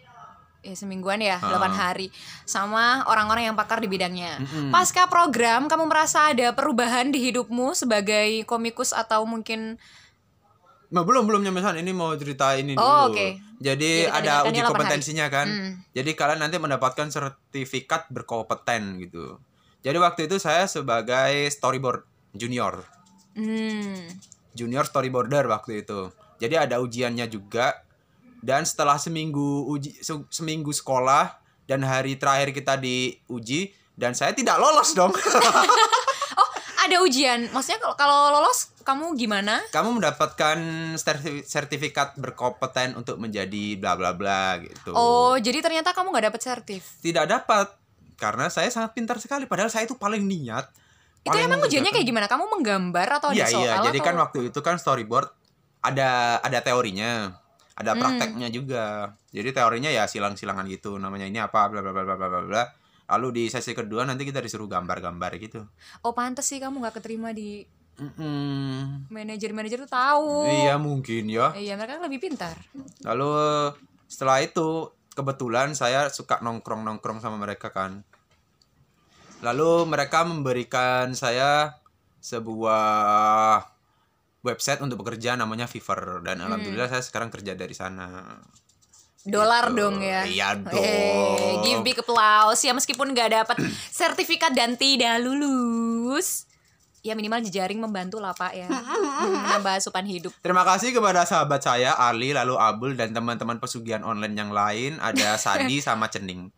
ya 0.60 0.72
semingguan 0.72 1.20
ya, 1.20 1.36
Ah. 1.36 1.52
8 1.52 1.70
hari 1.70 2.08
sama 2.42 3.04
orang-orang 3.04 3.44
yang 3.44 3.54
pakar 3.54 3.78
di 3.78 3.86
bidangnya. 3.86 4.40
Mm-mm. 4.40 4.72
Pasca 4.72 5.04
program, 5.06 5.68
kamu 5.68 5.84
merasa 5.84 6.26
ada 6.26 6.50
perubahan 6.50 7.08
di 7.08 7.20
hidupmu 7.22 7.70
sebagai 7.72 8.42
komikus 8.44 8.90
atau 8.90 9.22
mungkin 9.24 9.76
Nah, 10.86 11.02
belum 11.02 11.26
belum 11.26 11.42
nyampe 11.42 11.58
sana. 11.58 11.76
Ini 11.76 11.90
mau 11.90 12.14
cerita 12.14 12.54
ini 12.54 12.74
Oh, 12.74 12.80
dulu. 12.80 13.12
oke. 13.12 13.28
Jadi, 13.58 14.06
Jadi 14.06 14.08
ada 14.08 14.32
uji 14.42 14.54
8 14.54 14.56
hari. 14.56 14.68
kompetensinya 14.70 15.26
kan. 15.28 15.46
Hmm. 15.46 15.70
Jadi 15.90 16.10
kalian 16.12 16.40
nanti 16.40 16.56
mendapatkan 16.56 17.06
sertifikat 17.08 18.06
berkompeten 18.08 18.96
gitu. 19.00 19.36
Jadi 19.80 19.98
waktu 19.98 20.20
itu 20.24 20.38
saya 20.38 20.64
sebagai 20.64 21.44
storyboard 21.48 22.06
junior, 22.32 22.86
Hmm. 23.34 24.06
Junior 24.54 24.82
storyboarder 24.82 25.44
waktu 25.44 25.82
itu. 25.82 26.08
Jadi 26.38 26.54
ada 26.54 26.78
ujiannya 26.78 27.26
juga. 27.26 27.82
Dan 28.38 28.62
setelah 28.62 28.96
seminggu 28.96 29.64
uji 29.66 29.96
se- 29.98 30.28
seminggu 30.28 30.68
sekolah 30.68 31.32
dan 31.64 31.80
hari 31.80 32.14
terakhir 32.14 32.52
kita 32.52 32.76
diuji 32.76 33.72
dan 33.94 34.12
saya 34.12 34.30
tidak 34.30 34.56
lolos 34.56 34.92
dong. 34.92 35.12
Oh, 36.34 36.50
ada 36.82 36.98
ujian. 37.00 37.46
Maksudnya 37.54 37.78
kalau 37.78 37.94
kalau 37.94 38.18
lolos 38.34 38.74
kamu 38.82 39.14
gimana? 39.14 39.62
Kamu 39.70 39.94
mendapatkan 39.94 40.58
serti- 40.98 41.46
sertifikat 41.46 42.18
berkompeten 42.18 42.98
untuk 42.98 43.16
menjadi 43.16 43.78
bla 43.78 43.94
bla 43.94 44.10
bla 44.12 44.58
gitu. 44.58 44.90
Oh, 44.90 45.38
jadi 45.38 45.62
ternyata 45.62 45.94
kamu 45.94 46.10
nggak 46.10 46.26
dapet 46.28 46.42
sertif. 46.42 46.82
Tidak 47.00 47.22
dapat 47.24 47.70
karena 48.18 48.50
saya 48.50 48.66
sangat 48.66 48.92
pintar 48.92 49.22
sekali 49.22 49.46
padahal 49.46 49.70
saya 49.70 49.86
itu 49.86 49.94
paling 49.94 50.26
niat. 50.26 50.66
Itu 51.24 51.36
emang 51.36 51.58
ujiannya 51.58 51.88
kayak 51.90 52.04
gimana? 52.04 52.26
Kamu 52.28 52.44
menggambar 52.50 53.08
atau 53.16 53.32
ada 53.32 53.40
Iya 53.40 53.46
soal 53.48 53.64
iya, 53.64 53.74
jadi 53.82 53.98
atau- 53.98 54.06
kan 54.06 54.14
waktu 54.20 54.38
itu 54.48 54.60
kan 54.60 54.76
storyboard 54.76 55.32
ada 55.80 56.38
ada 56.38 56.58
teorinya, 56.60 57.32
ada 57.72 57.92
Hmm. 57.92 58.00
prakteknya 58.00 58.48
juga. 58.48 58.84
Jadi 59.28 59.48
teorinya 59.50 59.88
ya 59.88 60.04
silang-silangan 60.04 60.68
gitu, 60.68 60.96
namanya 60.96 61.24
ini 61.24 61.40
apa 61.40 61.66
bla 61.66 61.80
bla 61.80 61.90
bla 61.90 62.04
bla 62.04 62.16
bla 62.18 62.40
bla. 62.40 62.62
Lalu 63.06 63.28
di 63.32 63.44
sesi 63.48 63.72
kedua 63.72 64.04
nanti 64.04 64.22
kita 64.22 64.40
disuruh 64.40 64.64
gambar-gambar 64.66 65.36
gitu. 65.38 65.64
Oh, 66.00 66.12
pantes 66.12 66.44
sih 66.44 66.56
kamu 66.56 66.78
nggak 66.78 67.00
keterima 67.00 67.32
di 67.32 67.64
Mm-mm. 67.94 69.06
manajer-manajer 69.08 69.80
tuh 69.80 69.92
tahu. 69.92 70.44
Iya 70.44 70.76
mungkin 70.76 71.28
ya. 71.28 71.52
Iya, 71.52 71.76
mereka 71.76 71.96
kan 71.96 72.04
lebih 72.04 72.20
pintar. 72.20 72.56
Lalu 73.00 73.30
setelah 74.04 74.40
itu 74.40 74.88
kebetulan 75.12 75.72
saya 75.72 76.10
suka 76.10 76.40
nongkrong-nongkrong 76.40 77.20
sama 77.20 77.38
mereka 77.38 77.70
kan. 77.70 78.02
Lalu 79.44 79.84
mereka 79.84 80.24
memberikan 80.24 81.12
saya 81.12 81.76
sebuah 82.24 83.60
website 84.40 84.80
untuk 84.80 85.04
bekerja 85.04 85.36
namanya 85.36 85.68
Fiverr 85.68 86.24
dan 86.24 86.40
alhamdulillah 86.40 86.88
saya 86.88 87.04
sekarang 87.04 87.28
kerja 87.28 87.52
dari 87.52 87.76
sana. 87.76 88.40
Dolar 89.24 89.72
Gitu. 89.72 89.80
dong 89.80 89.96
ya. 90.04 90.20
Iya 90.28 90.48
dong. 90.60 90.84
Eh, 90.84 91.60
give 91.64 91.80
big 91.80 91.96
applause 91.96 92.60
ya 92.60 92.76
meskipun 92.76 93.12
nggak 93.12 93.30
dapat 93.32 93.56
sertifikat 94.00 94.52
dan 94.52 94.76
tidak 94.76 95.20
lulus. 95.20 96.44
Ya 97.04 97.12
minimal 97.12 97.44
jejaring 97.44 97.80
membantu 97.80 98.16
lah 98.16 98.32
Pak 98.32 98.52
ya. 98.56 98.68
Menambah 99.44 99.76
asupan 99.76 100.08
hidup. 100.08 100.32
Terima 100.40 100.64
kasih 100.64 100.92
kepada 100.92 101.24
sahabat 101.28 101.60
saya 101.60 101.92
Ali, 101.96 102.32
lalu 102.32 102.56
Abul 102.56 102.96
dan 102.96 103.12
teman-teman 103.12 103.60
pesugihan 103.60 104.00
online 104.00 104.32
yang 104.32 104.52
lain 104.52 104.96
ada 105.00 105.36
Sandi 105.36 105.84
sama 105.84 106.08
Cening. 106.08 106.48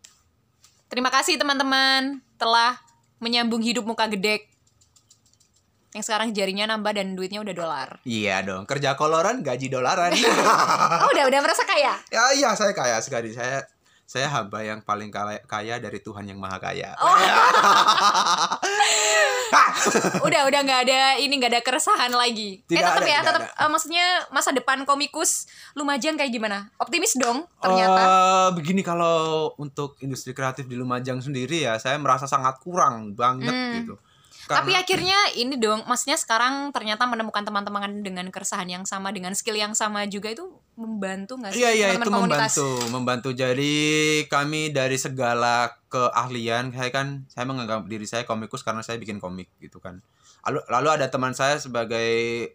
Terima 0.86 1.10
kasih 1.10 1.34
teman-teman 1.34 2.22
telah 2.38 2.78
menyambung 3.18 3.58
hidup 3.64 3.82
muka 3.82 4.06
gedek. 4.06 4.46
Yang 5.96 6.12
sekarang 6.12 6.28
jarinya 6.36 6.68
nambah 6.76 6.92
dan 6.92 7.16
duitnya 7.16 7.40
udah 7.40 7.54
dolar. 7.56 7.88
Iya 8.04 8.44
dong, 8.44 8.68
kerja 8.68 8.94
koloran 8.94 9.40
gaji 9.40 9.66
dolaran. 9.72 10.12
Oh, 11.02 11.08
udah 11.12 11.24
udah 11.28 11.40
merasa 11.42 11.64
kaya. 11.64 11.96
ya 12.12 12.24
iya 12.36 12.52
saya 12.54 12.72
kaya 12.76 13.00
sekali. 13.00 13.32
Saya 13.32 13.64
saya 14.06 14.30
hamba 14.30 14.62
yang 14.62 14.78
paling 14.80 15.10
kaya, 15.10 15.82
dari 15.82 15.98
Tuhan 15.98 16.30
yang 16.30 16.38
Maha 16.38 16.62
Kaya. 16.62 16.94
Oh. 17.06 17.14
udah 20.26 20.42
udah 20.50 20.60
nggak 20.66 20.80
ada 20.90 21.00
ini 21.22 21.38
nggak 21.38 21.52
ada 21.54 21.62
keresahan 21.62 22.10
lagi. 22.10 22.66
Tidak 22.66 22.82
eh 22.82 22.82
tetap 22.82 23.02
ada, 23.02 23.10
ya, 23.10 23.20
tetap 23.22 23.42
eh, 23.46 23.70
maksudnya 23.70 24.06
masa 24.34 24.50
depan 24.50 24.82
komikus 24.82 25.46
Lumajang 25.78 26.18
kayak 26.18 26.34
gimana? 26.34 26.66
Optimis 26.82 27.14
dong 27.14 27.46
ternyata. 27.62 28.02
Eh, 28.02 28.48
begini 28.58 28.82
kalau 28.82 29.50
untuk 29.54 29.94
industri 30.02 30.34
kreatif 30.34 30.66
di 30.66 30.74
Lumajang 30.74 31.22
sendiri 31.22 31.62
ya, 31.62 31.78
saya 31.78 31.94
merasa 31.98 32.26
sangat 32.26 32.58
kurang 32.58 33.14
banget 33.14 33.54
Hmm. 33.54 33.74
gitu. 33.82 33.94
Tapi 34.46 34.70
Karena- 34.70 34.82
akhirnya 34.82 35.18
ini 35.34 35.58
dong, 35.58 35.82
maksudnya 35.90 36.14
sekarang 36.14 36.70
ternyata 36.70 37.02
menemukan 37.06 37.42
teman-teman 37.42 38.02
dengan 38.02 38.26
keresahan 38.30 38.70
yang 38.70 38.86
sama 38.86 39.10
dengan 39.10 39.34
skill 39.34 39.58
yang 39.58 39.74
sama 39.74 40.06
juga 40.06 40.30
itu 40.30 40.46
membantu 40.76 41.40
nggak 41.40 41.52
sih? 41.56 41.64
Iya 41.64 41.70
iya 41.72 41.86
itu 41.96 42.04
komunitas? 42.08 42.52
membantu, 42.52 42.68
membantu. 42.92 43.28
Jadi 43.32 43.72
kami 44.28 44.70
dari 44.70 45.00
segala 45.00 45.72
keahlian, 45.88 46.70
saya 46.70 46.92
kan 46.92 47.24
saya 47.32 47.48
menganggap 47.48 47.88
diri 47.88 48.04
saya 48.04 48.28
komikus 48.28 48.60
karena 48.60 48.84
saya 48.84 49.00
bikin 49.00 49.16
komik 49.16 49.48
gitu 49.58 49.80
kan. 49.80 50.04
Lalu 50.46 50.62
lalu 50.70 50.88
ada 50.94 51.10
teman 51.10 51.34
saya 51.34 51.58
sebagai 51.58 52.06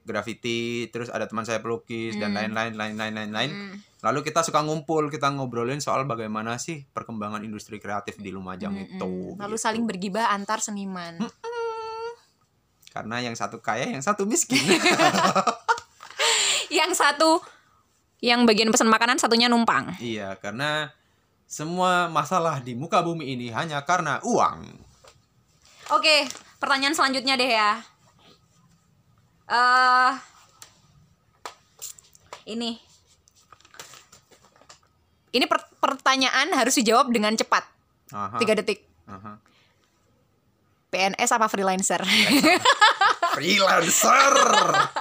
graffiti, 0.08 0.88
terus 0.94 1.12
ada 1.12 1.28
teman 1.28 1.44
saya 1.44 1.60
pelukis 1.60 2.16
dan 2.16 2.32
Hmm. 2.32 2.54
lain-lain 2.54 2.74
lain-lain 2.78 3.14
lain-lain. 3.18 3.52
Hmm. 3.52 3.76
Lalu 4.02 4.26
kita 4.26 4.42
suka 4.42 4.64
ngumpul, 4.64 5.12
kita 5.12 5.28
ngobrolin 5.34 5.82
soal 5.82 6.06
bagaimana 6.08 6.56
sih 6.56 6.88
perkembangan 6.90 7.44
industri 7.44 7.78
kreatif 7.78 8.18
di 8.18 8.32
Lumajang 8.32 8.74
itu. 8.80 9.36
Hmm, 9.36 9.42
Lalu 9.42 9.58
gitu. 9.60 9.66
saling 9.66 9.84
bergibah 9.90 10.32
antar 10.32 10.62
seniman. 10.62 11.20
Karena 12.92 13.24
yang 13.24 13.36
satu 13.36 13.60
kaya, 13.64 13.88
yang 13.88 14.04
satu 14.04 14.24
miskin. 14.28 14.60
yang 16.72 16.92
satu 16.96 17.40
yang 18.22 18.46
bagian 18.46 18.70
pesan 18.70 18.86
makanan 18.86 19.18
satunya 19.18 19.50
numpang. 19.50 19.98
iya, 19.98 20.38
karena 20.38 20.94
semua 21.44 22.08
masalah 22.08 22.62
di 22.62 22.72
muka 22.72 23.02
bumi 23.02 23.34
ini 23.34 23.50
hanya 23.50 23.82
karena 23.82 24.22
uang. 24.24 24.62
Oke, 25.92 26.30
pertanyaan 26.58 26.96
selanjutnya 26.96 27.36
deh 27.36 27.50
ya. 27.50 27.72
eh 29.50 30.14
ini. 32.48 32.80
Ini 35.32 35.46
per- 35.46 35.68
pertanyaan 35.76 36.52
harus 36.52 36.76
dijawab 36.76 37.10
dengan 37.10 37.36
cepat. 37.36 37.64
Aha, 38.12 38.38
Tiga 38.38 38.54
detik. 38.54 38.84
aha. 39.08 39.40
PNS 40.92 41.32
apa 41.32 41.48
freelancer? 41.48 42.04
Freelancer. 43.36 44.34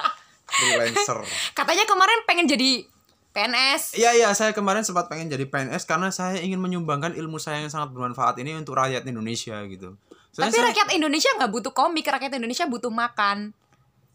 Freelancer. 0.54 1.18
Katanya 1.50 1.82
kemarin 1.82 2.22
pengen 2.24 2.46
jadi 2.46 2.86
PNS. 3.30 3.94
Iya 3.94 4.10
iya, 4.12 4.28
saya 4.32 4.50
kemarin 4.50 4.82
sempat 4.82 5.06
pengen 5.06 5.26
jadi 5.26 5.44
PNS 5.44 5.84
karena 5.84 6.10
saya 6.10 6.38
ingin 6.38 6.58
menyumbangkan 6.58 7.12
ilmu 7.12 7.38
saya 7.38 7.58
yang 7.58 7.70
sangat 7.70 7.90
bermanfaat 7.90 8.36
ini 8.36 8.54
untuk 8.54 8.74
rakyat 8.74 9.02
Indonesia 9.04 9.54
gitu. 9.64 9.94
Soalnya 10.30 10.50
Tapi 10.50 10.56
saya- 10.56 10.68
rakyat 10.68 10.88
Indonesia 10.92 11.30
nggak 11.34 11.50
butuh 11.50 11.72
komik, 11.72 12.04
rakyat 12.04 12.32
Indonesia 12.34 12.66
butuh 12.66 12.90
makan. 12.90 13.54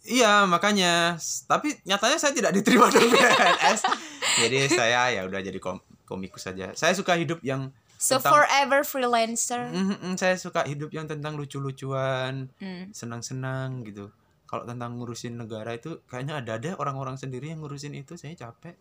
Iya 0.01 0.45
makanya, 0.45 1.17
tapi 1.45 1.73
nyatanya 1.81 2.17
saya 2.17 2.29
tidak 2.29 2.53
diterima 2.53 2.87
di 2.87 3.01
PNS. 3.01 3.81
Jadi 4.43 4.57
saya 4.67 5.09
ya 5.11 5.25
udah 5.25 5.39
jadi 5.39 5.57
kom 5.57 5.79
komikus 6.03 6.45
saja. 6.45 6.69
Saya 6.71 6.93
suka 6.93 7.15
hidup 7.15 7.41
yang 7.41 7.73
So 7.95 8.19
tentang- 8.19 8.35
forever 8.37 8.83
freelancer. 8.83 9.65
Mm, 9.65 9.97
mm, 9.97 10.13
saya 10.15 10.35
suka 10.35 10.61
hidup 10.61 10.91
yang 10.91 11.07
tentang 11.07 11.33
lucu-lucuan, 11.33 12.51
Hmm. 12.59 12.91
senang-senang 12.91 13.81
gitu. 13.81 14.11
Kalau 14.45 14.61
tentang 14.63 14.93
ngurusin 14.93 15.33
negara 15.33 15.73
itu 15.73 16.03
kayaknya 16.05 16.37
ada 16.37 16.53
deh 16.55 16.75
orang-orang 16.75 17.15
sendiri 17.15 17.49
yang 17.49 17.63
ngurusin 17.63 17.95
itu. 17.95 18.13
Saya 18.13 18.37
capek. 18.37 18.77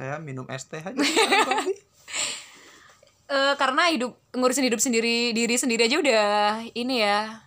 Saya 0.00 0.16
minum 0.16 0.48
es 0.48 0.64
teh 0.64 0.80
aja. 0.80 0.96
Eh, 3.30 3.54
karena 3.62 3.86
hidup 3.94 4.18
ngurusin 4.34 4.66
hidup 4.66 4.82
sendiri 4.82 5.30
diri 5.30 5.54
sendiri 5.54 5.86
aja 5.86 6.02
udah 6.02 6.66
ini 6.74 6.98
ya. 6.98 7.38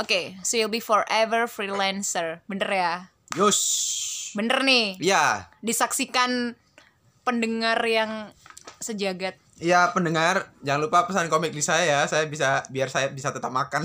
Oke, 0.00 0.40
so 0.40 0.56
you'll 0.56 0.72
be 0.72 0.80
forever 0.80 1.44
freelancer. 1.44 2.40
Bener 2.48 2.64
ya? 2.72 2.92
Yus. 3.36 3.60
Bener 4.32 4.64
nih. 4.64 4.96
Ya, 5.04 5.52
Disaksikan 5.60 6.56
pendengar 7.28 7.76
yang 7.84 8.32
sejagat. 8.80 9.36
ya 9.60 9.92
pendengar, 9.92 10.48
jangan 10.64 10.88
lupa 10.88 11.04
pesan 11.04 11.28
komik 11.28 11.52
di 11.52 11.60
saya 11.60 11.84
ya. 11.84 12.00
Saya 12.08 12.24
bisa 12.24 12.64
biar 12.72 12.88
saya 12.88 13.12
bisa 13.12 13.36
tetap 13.36 13.52
makan. 13.52 13.84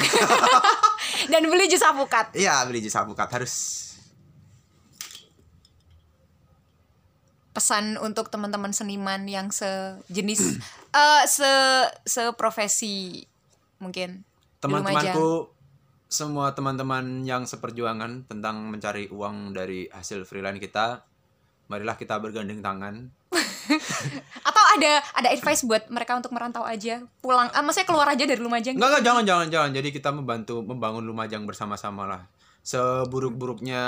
Dan 1.32 1.44
beli 1.52 1.68
jus 1.68 1.84
apukat. 1.84 2.32
Iya, 2.40 2.64
beli 2.64 2.80
jus 2.80 2.96
alpukat 2.96 3.28
harus. 3.36 3.87
Pesan 7.58 7.98
untuk 7.98 8.30
teman-teman 8.30 8.70
seniman 8.70 9.26
yang 9.26 9.50
sejenis 9.50 10.62
eh 10.94 11.24
se 11.26 11.50
seprofesi 12.06 13.26
mungkin. 13.82 14.22
Teman-temanku 14.62 15.58
semua 16.06 16.54
teman-teman 16.54 17.26
yang 17.26 17.50
seperjuangan 17.50 18.30
tentang 18.30 18.70
mencari 18.70 19.12
uang 19.12 19.58
dari 19.58 19.92
hasil 19.92 20.24
freelance 20.24 20.62
kita, 20.62 21.02
marilah 21.68 22.00
kita 22.00 22.16
bergandeng 22.22 22.64
tangan. 22.64 23.12
Atau 24.48 24.64
ada 24.80 25.04
ada 25.18 25.28
advice 25.34 25.68
buat 25.68 25.90
mereka 25.92 26.16
untuk 26.16 26.32
merantau 26.32 26.64
aja, 26.64 27.04
pulang, 27.20 27.52
ah, 27.52 27.60
maksudnya 27.60 27.90
keluar 27.90 28.08
aja 28.08 28.24
dari 28.24 28.40
Lumajang. 28.40 28.80
Enggak, 28.80 29.02
enggak, 29.02 29.04
jangan, 29.04 29.24
jangan, 29.28 29.48
jangan. 29.52 29.72
Jadi 29.76 29.90
kita 29.92 30.10
membantu 30.16 30.64
membangun 30.64 31.04
Lumajang 31.04 31.44
bersama-sama 31.44 32.08
lah. 32.08 32.22
Seburuk-buruknya 32.68 33.84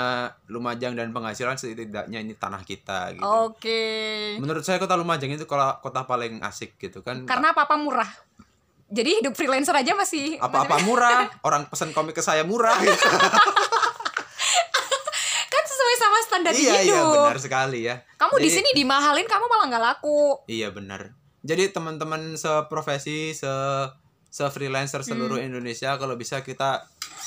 Lumajang 0.48 0.96
dan 0.96 1.12
penghasilan 1.12 1.54
setidaknya 1.54 2.16
ini 2.16 2.32
tanah 2.32 2.64
kita 2.64 3.12
gitu. 3.12 3.20
Oke. 3.20 3.84
Menurut 4.40 4.64
saya 4.64 4.80
kota 4.80 4.96
Lumajang 4.96 5.28
itu 5.28 5.44
kota, 5.44 5.76
kota 5.78 6.08
paling 6.08 6.40
asik 6.40 6.80
gitu 6.80 7.04
kan. 7.04 7.28
Karena 7.28 7.52
apa-apa 7.52 7.76
murah. 7.76 8.08
Jadi 8.88 9.20
hidup 9.20 9.36
freelancer 9.36 9.70
aja 9.70 9.92
masih 9.92 10.34
apa-apa 10.36 10.80
murah, 10.80 11.28
orang 11.46 11.68
pesan 11.68 11.92
komik 11.92 12.10
ke 12.10 12.24
saya 12.24 12.40
murah 12.42 12.74
gitu. 12.80 12.96
kan 15.46 15.62
sesuai 15.62 15.96
sama 15.96 16.18
dan 16.40 16.54
iya 16.56 16.80
iya 16.80 16.98
hidup. 16.98 17.14
benar 17.26 17.38
sekali 17.38 17.80
ya 17.84 18.00
Kamu 18.16 18.38
di 18.38 18.48
Jadi- 18.48 18.56
sini 18.56 18.70
dimahalin, 18.74 19.26
kamu 19.26 19.44
malah 19.44 19.66
nggak 19.68 19.84
laku. 19.84 20.40
Iya 20.48 20.72
benar. 20.72 21.12
Jadi 21.40 21.68
teman-teman 21.68 22.34
seprofesi, 22.34 23.30
se 23.30 23.52
se 24.26 24.44
freelancer 24.48 25.02
seluruh 25.02 25.36
Hmm. 25.36 25.52
Indonesia 25.52 25.94
kalau 25.96 26.14
bisa 26.14 26.40
kita 26.40 26.86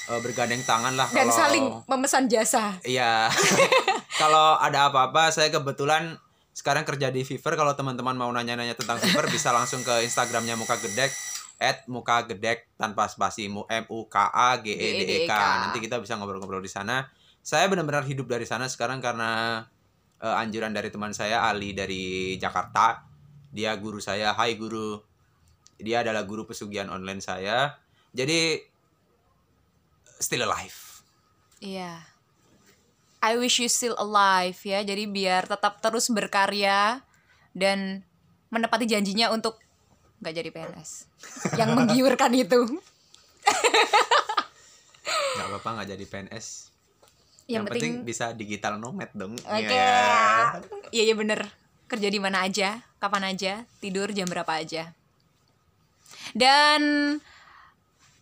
eh, 0.10 0.20
bergandeng 0.20 0.64
tangan 0.66 0.94
lah 0.98 1.08
Dan 1.12 1.30
kalau 1.30 1.38
saling 1.38 1.66
memesan 1.88 2.26
jasa. 2.28 2.76
Iya. 2.84 3.32
kalau 4.22 4.60
ada 4.60 4.92
apa-apa 4.92 5.32
saya 5.32 5.54
kebetulan 5.54 6.20
sekarang 6.54 6.86
kerja 6.86 7.10
di 7.10 7.26
Fiverr. 7.26 7.58
Kalau 7.58 7.74
teman-teman 7.74 8.14
mau 8.14 8.30
nanya-nanya 8.30 8.78
tentang 8.78 9.02
Fiverr 9.02 9.28
bisa 9.32 9.50
langsung 9.50 9.82
ke 9.82 10.06
Instagramnya 10.06 10.54
Muka 10.60 10.78
Gedek 10.78 11.12
at 11.64 11.88
muka 11.88 12.28
gedek 12.28 12.68
tanpa 12.76 13.08
spasi 13.08 13.48
mu 13.48 13.64
m 13.72 13.88
u 13.88 14.04
k 14.12 14.20
a 14.20 14.60
g 14.60 14.76
e 14.76 14.90
d 15.00 15.04
e 15.08 15.08
k. 15.08 15.08
G 15.08 15.08
E 15.08 15.08
D 15.08 15.12
E 15.24 15.30
K. 15.30 15.34
nanti 15.64 15.80
kita 15.80 15.96
bisa 16.04 16.20
ngobrol-ngobrol 16.20 16.60
di 16.60 16.68
sana. 16.68 17.08
Saya 17.40 17.72
benar-benar 17.72 18.04
hidup 18.04 18.28
dari 18.28 18.44
sana 18.44 18.68
sekarang 18.68 19.00
karena 19.00 19.64
eh, 20.20 20.42
anjuran 20.44 20.76
dari 20.76 20.92
teman 20.92 21.16
saya 21.16 21.48
Ali 21.48 21.72
dari 21.72 22.36
Jakarta. 22.36 23.08
Dia 23.54 23.80
guru 23.80 24.04
saya. 24.04 24.36
Hai 24.36 24.60
guru. 24.60 25.00
Dia 25.80 26.04
adalah 26.04 26.28
guru 26.28 26.44
pesugihan 26.44 26.92
online 26.92 27.24
saya. 27.24 27.80
Jadi 28.12 28.60
still 30.20 30.44
alive 30.46 30.84
Iya. 31.64 32.04
I 33.24 33.40
wish 33.40 33.64
you 33.64 33.72
still 33.72 33.96
alive 33.96 34.60
ya. 34.68 34.84
Jadi 34.84 35.08
biar 35.08 35.48
tetap 35.48 35.80
terus 35.80 36.12
berkarya 36.12 37.00
dan 37.56 38.04
menepati 38.52 38.84
janjinya 38.84 39.32
untuk 39.32 39.56
nggak 40.20 40.36
jadi 40.36 40.50
PNS. 40.52 41.08
Yang 41.60 41.70
menggiurkan 41.72 42.36
itu. 42.36 42.68
nggak 45.34 45.48
apa-apa 45.50 45.70
nggak 45.82 45.90
jadi 45.98 46.06
PNS 46.08 46.48
Yang, 47.44 47.52
yang, 47.52 47.64
penting, 47.68 47.94
penting, 48.00 48.08
bisa 48.08 48.32
digital 48.32 48.80
nomad 48.80 49.12
dong 49.12 49.36
Oke. 49.36 49.68
Iya. 49.68 50.64
Iya 50.92 51.04
iya 51.12 51.16
bener. 51.16 51.48
Kerja 51.88 52.08
di 52.08 52.20
mana 52.20 52.44
aja, 52.48 52.84
kapan 53.00 53.36
aja, 53.36 53.68
tidur 53.80 54.12
jam 54.12 54.28
berapa 54.28 54.52
aja. 54.52 54.96
Dan 56.32 56.82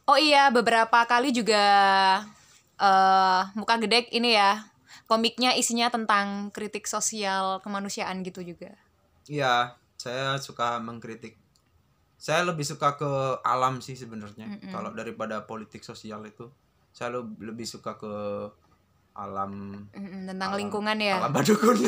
oh 0.06 0.18
iya 0.18 0.50
beberapa 0.50 1.06
kali 1.06 1.30
juga 1.32 1.66
eh 2.78 3.42
muka 3.54 3.78
gedek 3.78 4.10
ini 4.10 4.34
ya 4.34 4.66
komiknya 5.06 5.54
isinya 5.54 5.92
tentang 5.92 6.50
kritik 6.50 6.88
sosial 6.88 7.60
kemanusiaan 7.60 8.24
gitu 8.24 8.42
juga. 8.42 8.72
Iya, 9.28 9.76
saya 10.00 10.40
suka 10.40 10.80
mengkritik. 10.80 11.36
Saya 12.16 12.48
lebih 12.48 12.64
suka 12.64 12.96
ke 12.96 13.12
alam 13.44 13.84
sih 13.84 13.94
sebenarnya. 13.94 14.48
Mm-mm. 14.48 14.72
Kalau 14.72 14.96
daripada 14.96 15.44
politik 15.44 15.84
sosial 15.84 16.24
itu, 16.24 16.48
saya 16.90 17.12
le- 17.12 17.36
lebih 17.44 17.68
suka 17.68 18.00
ke 18.00 18.14
alam 19.12 19.84
tentang 19.92 20.56
Alam- 20.56 20.60
lingkungan 20.64 20.96
ya. 20.96 21.20
alam 21.20 21.36
badukun. 21.36 21.76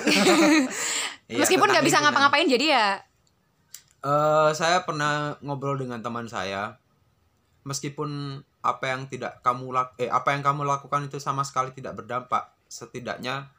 Iya, 1.24 1.40
Meskipun 1.48 1.72
nggak 1.72 1.88
bisa 1.88 2.04
ngapa-ngapain 2.04 2.46
jadi 2.46 2.66
ya 2.76 2.88
Eh, 4.04 4.50
saya 4.52 4.84
pernah 4.84 5.40
ngobrol 5.40 5.80
dengan 5.80 6.04
teman 6.04 6.28
saya. 6.28 6.76
Meskipun 7.64 8.40
apa 8.64 8.86
yang 8.92 9.08
tidak 9.08 9.40
kamu 9.44 9.72
lak 9.72 9.96
eh 10.00 10.12
apa 10.12 10.36
yang 10.36 10.44
kamu 10.44 10.68
lakukan 10.68 11.08
itu 11.08 11.20
sama 11.20 11.48
sekali 11.48 11.72
tidak 11.72 12.00
berdampak, 12.00 12.52
setidaknya 12.68 13.52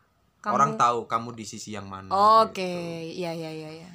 kamu 0.44 0.52
orang 0.52 0.72
tahu 0.76 1.08
kamu 1.08 1.32
di 1.32 1.44
sisi 1.48 1.72
yang 1.72 1.88
mana. 1.88 2.12
Oke, 2.44 2.60
gitu. 2.60 3.20
iya 3.20 3.32
iya 3.32 3.50
iya 3.52 3.70
iya. 3.80 3.90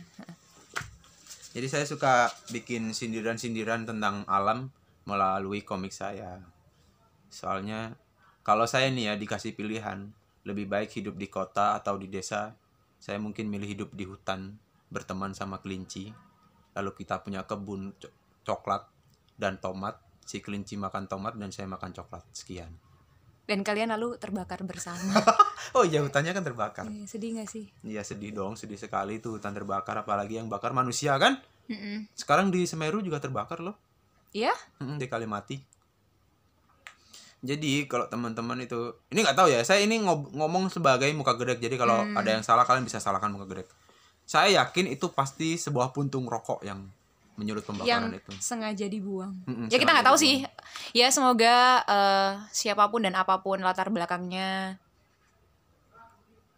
Jadi 1.49 1.65
saya 1.65 1.85
suka 1.85 2.29
bikin 2.53 2.93
sindiran-sindiran 2.93 3.85
tentang 3.85 4.21
alam 4.29 4.69
melalui 5.09 5.65
komik 5.65 5.89
saya. 5.89 6.41
Soalnya 7.29 7.97
kalau 8.45 8.69
saya 8.69 8.89
nih 8.93 9.09
ya 9.09 9.13
dikasih 9.17 9.57
pilihan, 9.57 10.09
lebih 10.45 10.69
baik 10.69 10.93
hidup 10.93 11.17
di 11.17 11.29
kota 11.29 11.77
atau 11.77 11.97
di 11.97 12.09
desa, 12.09 12.53
saya 13.01 13.17
mungkin 13.21 13.49
milih 13.49 13.69
hidup 13.77 13.89
di 13.93 14.05
hutan, 14.05 14.57
berteman 14.89 15.33
sama 15.37 15.61
kelinci. 15.61 16.13
Lalu 16.77 16.91
kita 16.97 17.21
punya 17.21 17.45
kebun 17.45 17.93
co- 17.97 18.13
coklat 18.45 18.85
dan 19.39 19.57
tomat. 19.57 19.95
Si 20.21 20.43
kelinci 20.43 20.77
makan 20.77 21.07
tomat 21.07 21.33
dan 21.33 21.49
saya 21.49 21.65
makan 21.65 21.89
coklat. 21.89 22.21
Sekian. 22.29 22.69
Dan 23.49 23.65
kalian 23.65 23.89
lalu 23.89 24.19
terbakar 24.19 24.61
bersama. 24.61 25.15
Oh 25.69 25.85
iya 25.85 26.01
hutannya 26.01 26.33
kan 26.33 26.41
terbakar. 26.41 26.89
Iya, 26.89 27.05
sedih 27.05 27.37
gak 27.37 27.45
sih? 27.45 27.69
Iya 27.85 28.01
sedih 28.01 28.33
dong, 28.33 28.57
sedih 28.57 28.73
sekali 28.73 29.21
tuh 29.21 29.37
hutan 29.37 29.53
terbakar 29.53 30.01
apalagi 30.01 30.41
yang 30.41 30.49
bakar 30.49 30.73
manusia 30.73 31.13
kan? 31.21 31.37
Mm-mm. 31.69 32.09
Sekarang 32.17 32.49
di 32.49 32.65
Semeru 32.65 33.05
juga 33.05 33.21
terbakar 33.21 33.61
loh. 33.61 33.77
Iya? 34.33 34.49
Mm, 34.81 34.97
di 34.97 35.05
Kalimati. 35.05 35.57
Jadi 37.39 37.85
kalau 37.85 38.09
teman-teman 38.09 38.59
itu 38.59 38.97
ini 39.13 39.21
nggak 39.21 39.37
tahu 39.37 39.47
ya, 39.47 39.61
saya 39.61 39.85
ini 39.85 40.01
ngob- 40.01 40.33
ngomong 40.33 40.67
sebagai 40.67 41.07
muka 41.13 41.37
gedek. 41.37 41.61
Jadi 41.61 41.77
kalau 41.77 42.01
Hmm. 42.01 42.17
ada 42.17 42.33
yang 42.35 42.41
salah 42.41 42.65
kalian 42.65 42.83
bisa 42.83 42.97
salahkan 42.97 43.29
muka 43.29 43.45
gedek. 43.47 43.69
Saya 44.25 44.65
yakin 44.65 44.89
itu 44.89 45.13
pasti 45.13 45.53
sebuah 45.53 45.93
puntung 45.93 46.25
rokok 46.25 46.65
yang 46.65 46.89
menyulut 47.39 47.63
pembakaran 47.63 47.87
yang 47.87 48.03
itu. 48.11 48.31
sengaja 48.43 48.85
dibuang. 48.91 49.31
Mm-mm, 49.47 49.71
ya 49.71 49.79
kita 49.79 49.95
nggak 49.95 50.07
tahu 50.11 50.17
dibuang. 50.19 50.43
sih. 50.43 50.91
Ya 50.91 51.07
semoga 51.07 51.55
eh, 51.87 52.31
siapa 52.51 52.91
pun 52.91 53.07
dan 53.07 53.15
apa 53.15 53.39
pun 53.39 53.63
latar 53.63 53.87
belakangnya, 53.87 54.75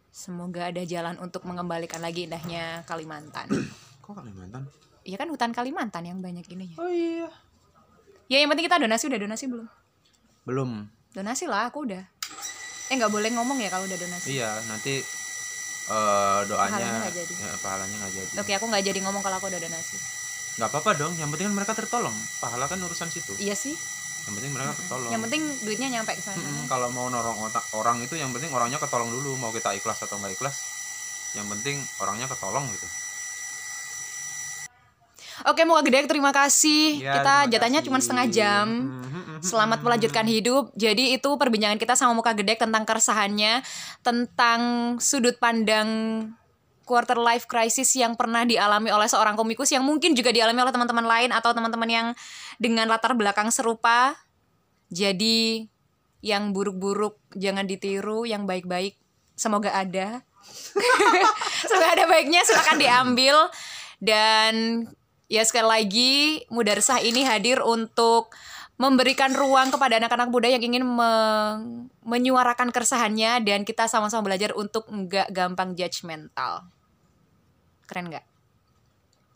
semoga 0.09 0.73
ada 0.73 0.81
jalan 0.81 1.21
untuk 1.21 1.45
mengembalikan 1.45 2.01
lagi 2.01 2.25
indahnya 2.25 2.81
Kalimantan. 2.89 3.45
Kok 4.03 4.17
Kalimantan? 4.17 4.65
Iya 5.05 5.17
kan 5.21 5.29
hutan 5.29 5.53
Kalimantan 5.53 6.03
yang 6.05 6.17
banyak 6.19 6.45
ininya. 6.49 6.77
Oh 6.81 6.89
iya. 6.89 7.29
Ya 8.31 8.41
yang 8.41 8.49
penting 8.49 8.65
kita 8.65 8.81
donasi 8.81 9.05
udah 9.05 9.19
donasi 9.19 9.45
belum? 9.49 9.67
Belum. 10.45 10.69
Donasi 11.11 11.45
lah, 11.45 11.67
aku 11.67 11.83
udah. 11.85 12.03
Eh 12.87 12.95
nggak 12.95 13.11
boleh 13.11 13.29
ngomong 13.35 13.59
ya 13.59 13.67
kalau 13.67 13.83
udah 13.87 13.99
donasi. 13.99 14.39
Iya, 14.39 14.51
nanti 14.71 15.03
eh, 15.91 16.39
doanya 16.47 16.71
Pahalanya 16.79 16.99
nggak 17.03 17.15
jadi. 17.17 17.33
Ya, 17.35 17.53
pahalanya 17.59 17.97
jadi. 18.07 18.31
Oke, 18.39 18.51
aku 18.55 18.65
nggak 18.71 18.83
jadi 18.87 18.99
ngomong 19.03 19.21
kalau 19.23 19.35
aku 19.41 19.47
udah 19.51 19.59
donasi. 19.59 20.20
Nggak 20.61 20.69
apa-apa 20.69 20.91
dong. 20.93 21.13
Yang 21.17 21.29
penting 21.33 21.47
kan 21.49 21.55
mereka 21.57 21.73
tertolong. 21.73 22.13
Pahala 22.37 22.69
kan 22.69 22.77
urusan 22.77 23.09
situ. 23.09 23.33
Iya 23.41 23.57
sih. 23.57 23.73
Yang 24.29 24.33
penting 24.37 24.51
mereka 24.53 24.77
tertolong. 24.77 25.09
Yang 25.09 25.21
penting 25.25 25.41
duitnya 25.65 25.87
nyampe 25.89 26.13
ke 26.13 26.21
sana. 26.21 26.37
Mm-mm, 26.37 26.69
kalau 26.69 26.93
mau 26.93 27.09
nolong 27.09 27.49
otak 27.49 27.65
orang 27.73 27.97
itu 28.05 28.13
yang 28.13 28.29
penting 28.29 28.53
orangnya 28.53 28.77
ketolong 28.77 29.09
dulu 29.09 29.41
mau 29.41 29.49
kita 29.49 29.73
ikhlas 29.73 30.05
atau 30.05 30.21
nggak 30.21 30.37
ikhlas 30.37 30.55
yang 31.35 31.47
penting 31.47 31.79
orangnya 32.03 32.27
ketolong 32.27 32.67
gitu 32.71 32.87
Oke, 35.41 35.65
Muka 35.65 35.81
Gede, 35.89 36.05
terima 36.05 36.29
kasih. 36.29 37.01
Ya, 37.01 37.17
kita 37.17 37.33
terima 37.33 37.49
jatahnya 37.49 37.81
cuma 37.81 37.97
setengah 37.97 38.29
jam. 38.29 38.93
Selamat 39.41 39.81
melanjutkan 39.81 40.29
hidup. 40.29 40.69
Jadi 40.77 41.17
itu 41.17 41.29
perbincangan 41.33 41.81
kita 41.81 41.97
sama 41.97 42.13
Muka 42.13 42.37
Gedek 42.37 42.61
tentang 42.61 42.85
keresahannya, 42.85 43.65
tentang 44.05 44.61
sudut 45.01 45.41
pandang 45.41 45.89
quarter 46.91 47.15
life 47.15 47.47
crisis 47.47 47.87
yang 47.95 48.19
pernah 48.19 48.43
dialami 48.43 48.91
oleh 48.91 49.07
seorang 49.07 49.39
komikus 49.39 49.71
yang 49.71 49.87
mungkin 49.87 50.11
juga 50.11 50.35
dialami 50.35 50.59
oleh 50.59 50.75
teman-teman 50.75 51.07
lain 51.07 51.31
atau 51.31 51.55
teman-teman 51.55 51.87
yang 51.87 52.07
dengan 52.59 52.91
latar 52.91 53.15
belakang 53.15 53.47
serupa. 53.47 54.19
Jadi 54.91 55.71
yang 56.19 56.51
buruk-buruk 56.51 57.15
jangan 57.31 57.63
ditiru, 57.63 58.27
yang 58.27 58.43
baik-baik 58.43 58.99
semoga 59.39 59.71
ada. 59.71 60.19
semoga 61.71 61.87
ada 61.95 62.03
baiknya 62.11 62.43
silakan 62.43 62.75
diambil 62.75 63.47
dan 64.03 64.83
ya 65.29 65.45
sekali 65.47 65.69
lagi 65.69 66.13
Mudarsah 66.51 66.99
ini 66.99 67.23
hadir 67.23 67.63
untuk 67.63 68.35
memberikan 68.81 69.29
ruang 69.37 69.69
kepada 69.69 70.01
anak-anak 70.01 70.33
muda 70.33 70.49
yang 70.49 70.65
ingin 70.65 70.81
me- 70.81 71.85
menyuarakan 72.01 72.73
keresahannya 72.73 73.45
dan 73.45 73.61
kita 73.61 73.85
sama-sama 73.85 74.25
belajar 74.25 74.57
untuk 74.57 74.89
nggak 74.89 75.29
gampang 75.29 75.77
judgmental. 75.77 76.65
Keren 77.91 78.07
nggak? 78.07 78.23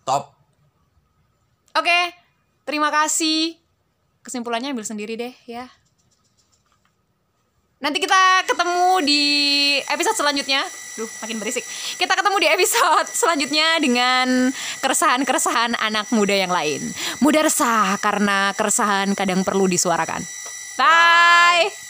top 0.07 0.31
Oke, 1.75 2.15
terima 2.63 2.87
kasih. 2.87 3.59
Kesimpulannya 4.23 4.71
ambil 4.71 4.87
sendiri 4.87 5.19
deh 5.19 5.35
ya. 5.43 5.67
Nanti 7.83 7.99
kita 7.99 8.47
ketemu 8.47 9.03
di 9.03 9.23
episode 9.83 10.15
selanjutnya. 10.15 10.63
Duh, 10.95 11.11
makin 11.19 11.37
berisik. 11.43 11.67
Kita 11.99 12.15
ketemu 12.15 12.39
di 12.39 12.47
episode 12.47 13.11
selanjutnya 13.11 13.67
dengan 13.83 14.55
keresahan-keresahan 14.79 15.75
anak 15.75 16.07
muda 16.15 16.33
yang 16.33 16.49
lain. 16.49 16.79
Muda 17.19 17.43
resah 17.43 17.99
karena 17.99 18.55
keresahan 18.55 19.11
kadang 19.19 19.43
perlu 19.43 19.67
disuarakan. 19.67 20.23
Bye. 20.79 21.84